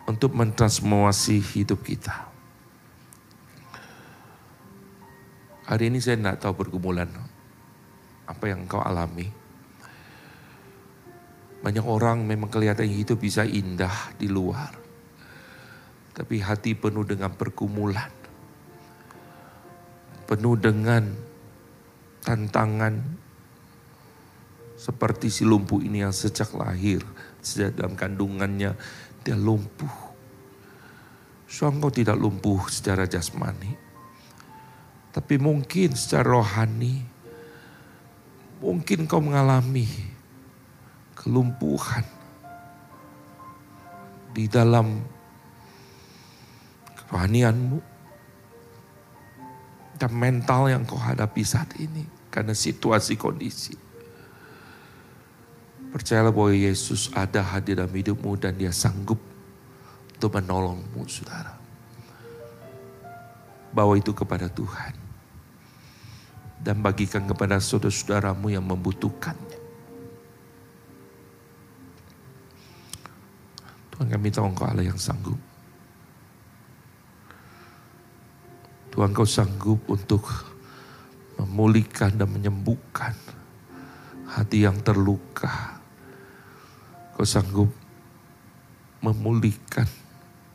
untuk 0.09 0.33
mentransformasi 0.33 1.37
hidup 1.53 1.85
kita. 1.85 2.33
Hari 5.69 5.93
ini 5.93 6.01
saya 6.01 6.19
tidak 6.19 6.41
tahu 6.41 6.67
pergumulan 6.67 7.07
apa 8.25 8.45
yang 8.49 8.65
kau 8.65 8.81
alami. 8.81 9.29
Banyak 11.61 11.85
orang 11.85 12.25
memang 12.25 12.49
kelihatan 12.49 12.89
hidup 12.89 13.21
bisa 13.21 13.45
indah 13.45 14.17
di 14.17 14.33
luar. 14.33 14.73
Tapi 16.17 16.41
hati 16.41 16.73
penuh 16.73 17.05
dengan 17.05 17.37
pergumulan. 17.37 18.11
Penuh 20.25 20.57
dengan 20.57 21.05
tantangan 22.25 22.97
seperti 24.81 25.29
si 25.29 25.45
lumpuh 25.45 25.85
ini 25.85 26.01
yang 26.01 26.15
sejak 26.17 26.57
lahir 26.57 27.05
sejak 27.41 27.77
dalam 27.77 27.97
kandungannya 27.97 28.77
dia 29.21 29.37
lumpuh. 29.37 29.97
So 31.51 31.67
engkau 31.67 31.91
tidak 31.91 32.17
lumpuh 32.17 32.71
secara 32.71 33.11
jasmani. 33.11 33.75
Tapi 35.11 35.35
mungkin 35.43 35.99
secara 35.99 36.39
rohani, 36.39 37.03
mungkin 38.63 39.11
kau 39.11 39.19
mengalami 39.19 39.91
kelumpuhan 41.19 42.07
di 44.31 44.47
dalam 44.47 45.03
rohanianmu, 47.11 47.83
dan 49.99 50.17
mental 50.17 50.71
yang 50.71 50.87
kau 50.87 50.97
hadapi 50.97 51.43
saat 51.45 51.75
ini 51.77 52.07
karena 52.31 52.55
situasi 52.55 53.19
kondisi. 53.19 53.90
Percayalah 55.91 56.31
bahwa 56.31 56.55
Yesus 56.55 57.11
ada 57.11 57.43
hadir 57.43 57.83
dalam 57.83 57.91
hidupmu 57.91 58.39
dan 58.39 58.55
dia 58.55 58.71
sanggup 58.71 59.19
untuk 60.15 60.31
menolongmu 60.39 61.03
saudara. 61.11 61.59
Bawa 63.75 63.99
itu 63.99 64.15
kepada 64.15 64.47
Tuhan. 64.47 64.95
Dan 66.61 66.79
bagikan 66.85 67.27
kepada 67.27 67.59
saudara-saudaramu 67.59 68.53
yang 68.53 68.63
membutuhkannya. 68.63 69.59
Tuhan 73.91 74.07
kami 74.13 74.29
tahu 74.29 74.47
engkau 74.47 74.69
Allah 74.69 74.85
yang 74.85 75.01
sanggup. 75.01 75.41
Tuhan 78.93 79.11
kau 79.17 79.25
sanggup 79.25 79.81
untuk 79.89 80.23
memulihkan 81.41 82.21
dan 82.21 82.29
menyembuhkan 82.29 83.17
hati 84.29 84.69
yang 84.69 84.77
terluka 84.85 85.80
Kau 87.21 87.29
sanggup 87.29 87.69
memulihkan 89.05 89.85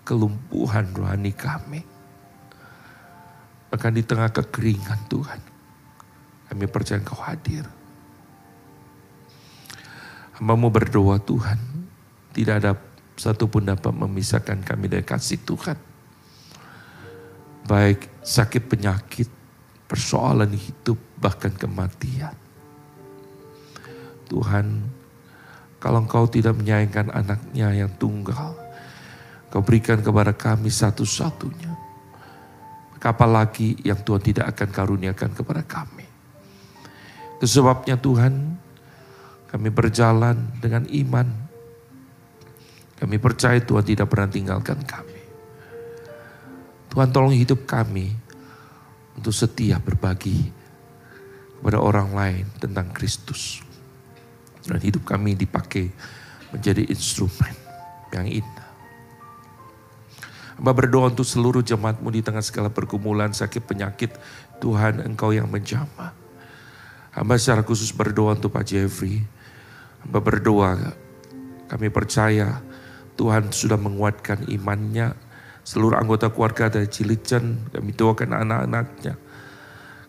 kelumpuhan 0.02 0.90
rohani 0.98 1.30
kami. 1.30 1.86
Bahkan 3.70 3.94
di 3.94 4.02
tengah 4.02 4.34
kekeringan 4.34 5.06
Tuhan, 5.06 5.38
kami 6.50 6.66
percaya 6.66 6.98
Engkau 6.98 7.22
hadir. 7.22 7.70
Hambamu 10.42 10.74
berdoa 10.74 11.22
Tuhan, 11.22 11.62
tidak 12.34 12.56
ada 12.58 12.74
satu 13.14 13.46
pun 13.46 13.70
dapat 13.70 13.94
memisahkan 13.94 14.66
kami 14.66 14.90
dari 14.90 15.06
kasih 15.06 15.46
Tuhan. 15.46 15.78
Baik 17.70 18.10
sakit 18.26 18.66
penyakit, 18.66 19.30
persoalan 19.86 20.50
hidup, 20.50 20.98
bahkan 21.22 21.54
kematian. 21.54 22.34
Tuhan, 24.26 24.95
kalau 25.86 26.02
engkau 26.02 26.26
tidak 26.26 26.58
menyayangkan 26.58 27.14
anaknya 27.14 27.86
yang 27.86 27.94
tunggal, 28.02 28.58
kau 29.54 29.62
berikan 29.62 30.02
kepada 30.02 30.34
kami 30.34 30.74
satu-satunya. 30.74 31.78
Maka 32.98 33.14
lagi 33.30 33.78
yang 33.86 34.02
Tuhan 34.02 34.18
tidak 34.18 34.50
akan 34.50 34.70
karuniakan 34.74 35.38
kepada 35.38 35.62
kami. 35.62 36.10
Itu 37.38 37.46
sebabnya 37.46 38.02
Tuhan, 38.02 38.58
kami 39.46 39.70
berjalan 39.70 40.58
dengan 40.58 40.90
iman. 40.90 41.30
Kami 42.98 43.22
percaya 43.22 43.62
Tuhan 43.62 43.86
tidak 43.86 44.10
pernah 44.10 44.26
tinggalkan 44.26 44.82
kami. 44.82 45.22
Tuhan 46.90 47.14
tolong 47.14 47.38
hidup 47.38 47.70
kami 47.70 48.10
untuk 49.14 49.38
setia 49.38 49.78
berbagi 49.78 50.50
kepada 51.62 51.78
orang 51.78 52.10
lain 52.10 52.46
tentang 52.58 52.90
Kristus. 52.90 53.65
Dan 54.66 54.82
hidup 54.82 55.06
kami 55.06 55.38
dipakai 55.38 55.94
menjadi 56.50 56.86
instrumen 56.90 57.54
yang 58.14 58.26
indah. 58.26 58.70
Hamba 60.56 60.72
berdoa 60.72 61.12
untuk 61.12 61.28
seluruh 61.28 61.60
jemaatmu 61.60 62.08
di 62.16 62.24
tengah 62.24 62.40
segala 62.40 62.72
pergumulan, 62.72 63.36
sakit, 63.36 63.62
penyakit. 63.68 64.16
Tuhan 64.64 65.04
engkau 65.04 65.36
yang 65.36 65.52
menjamah. 65.52 66.16
Hamba 67.12 67.36
secara 67.36 67.64
khusus 67.68 67.92
berdoa 67.92 68.40
untuk 68.40 68.56
Pak 68.56 68.64
Jeffrey. 68.64 69.20
Hamba 70.00 70.24
berdoa, 70.24 70.96
kami 71.68 71.92
percaya 71.92 72.64
Tuhan 73.20 73.52
sudah 73.52 73.76
menguatkan 73.76 74.48
imannya. 74.48 75.12
Seluruh 75.66 76.00
anggota 76.00 76.32
keluarga 76.32 76.72
dari 76.72 76.88
Cilicen, 76.88 77.68
kami 77.74 77.92
doakan 77.92 78.32
anak-anaknya. 78.38 79.20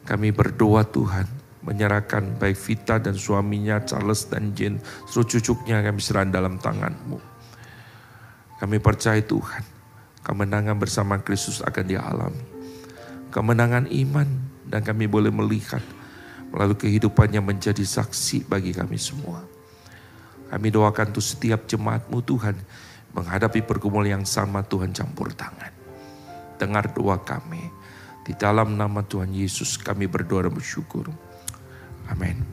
Kami 0.06 0.30
berdoa 0.30 0.86
Tuhan, 0.86 1.26
menyerahkan 1.66 2.38
baik 2.38 2.54
Vita 2.54 3.02
dan 3.02 3.18
suaminya 3.18 3.82
Charles 3.82 4.30
dan 4.30 4.54
Jane, 4.54 4.78
seluruh 5.10 5.26
cucuknya 5.36 5.82
kami 5.82 5.98
serahkan 5.98 6.30
dalam 6.30 6.54
tanganmu. 6.62 7.18
Kami 8.62 8.76
percaya 8.78 9.18
Tuhan, 9.20 9.66
kemenangan 10.22 10.78
bersama 10.78 11.18
Kristus 11.20 11.60
akan 11.60 11.84
dialami. 11.84 12.44
Kemenangan 13.34 13.90
iman 13.90 14.28
dan 14.64 14.80
kami 14.80 15.10
boleh 15.10 15.28
melihat 15.34 15.82
melalui 16.54 16.78
kehidupannya 16.78 17.42
menjadi 17.42 17.82
saksi 17.82 18.46
bagi 18.48 18.72
kami 18.72 18.96
semua. 18.96 19.42
Kami 20.46 20.70
doakan 20.70 21.10
untuk 21.10 21.26
setiap 21.26 21.66
jemaatmu 21.66 22.22
Tuhan 22.22 22.54
menghadapi 23.12 23.66
pergumulan 23.66 24.22
yang 24.22 24.24
sama 24.24 24.62
Tuhan 24.62 24.94
campur 24.94 25.34
tangan. 25.34 25.74
Dengar 26.56 26.94
doa 26.94 27.18
kami. 27.20 27.66
Di 28.22 28.32
dalam 28.38 28.78
nama 28.78 29.02
Tuhan 29.02 29.34
Yesus 29.34 29.76
kami 29.76 30.06
berdoa 30.06 30.46
dan 30.46 30.54
bersyukur. 30.54 31.10
Amin. 32.10 32.46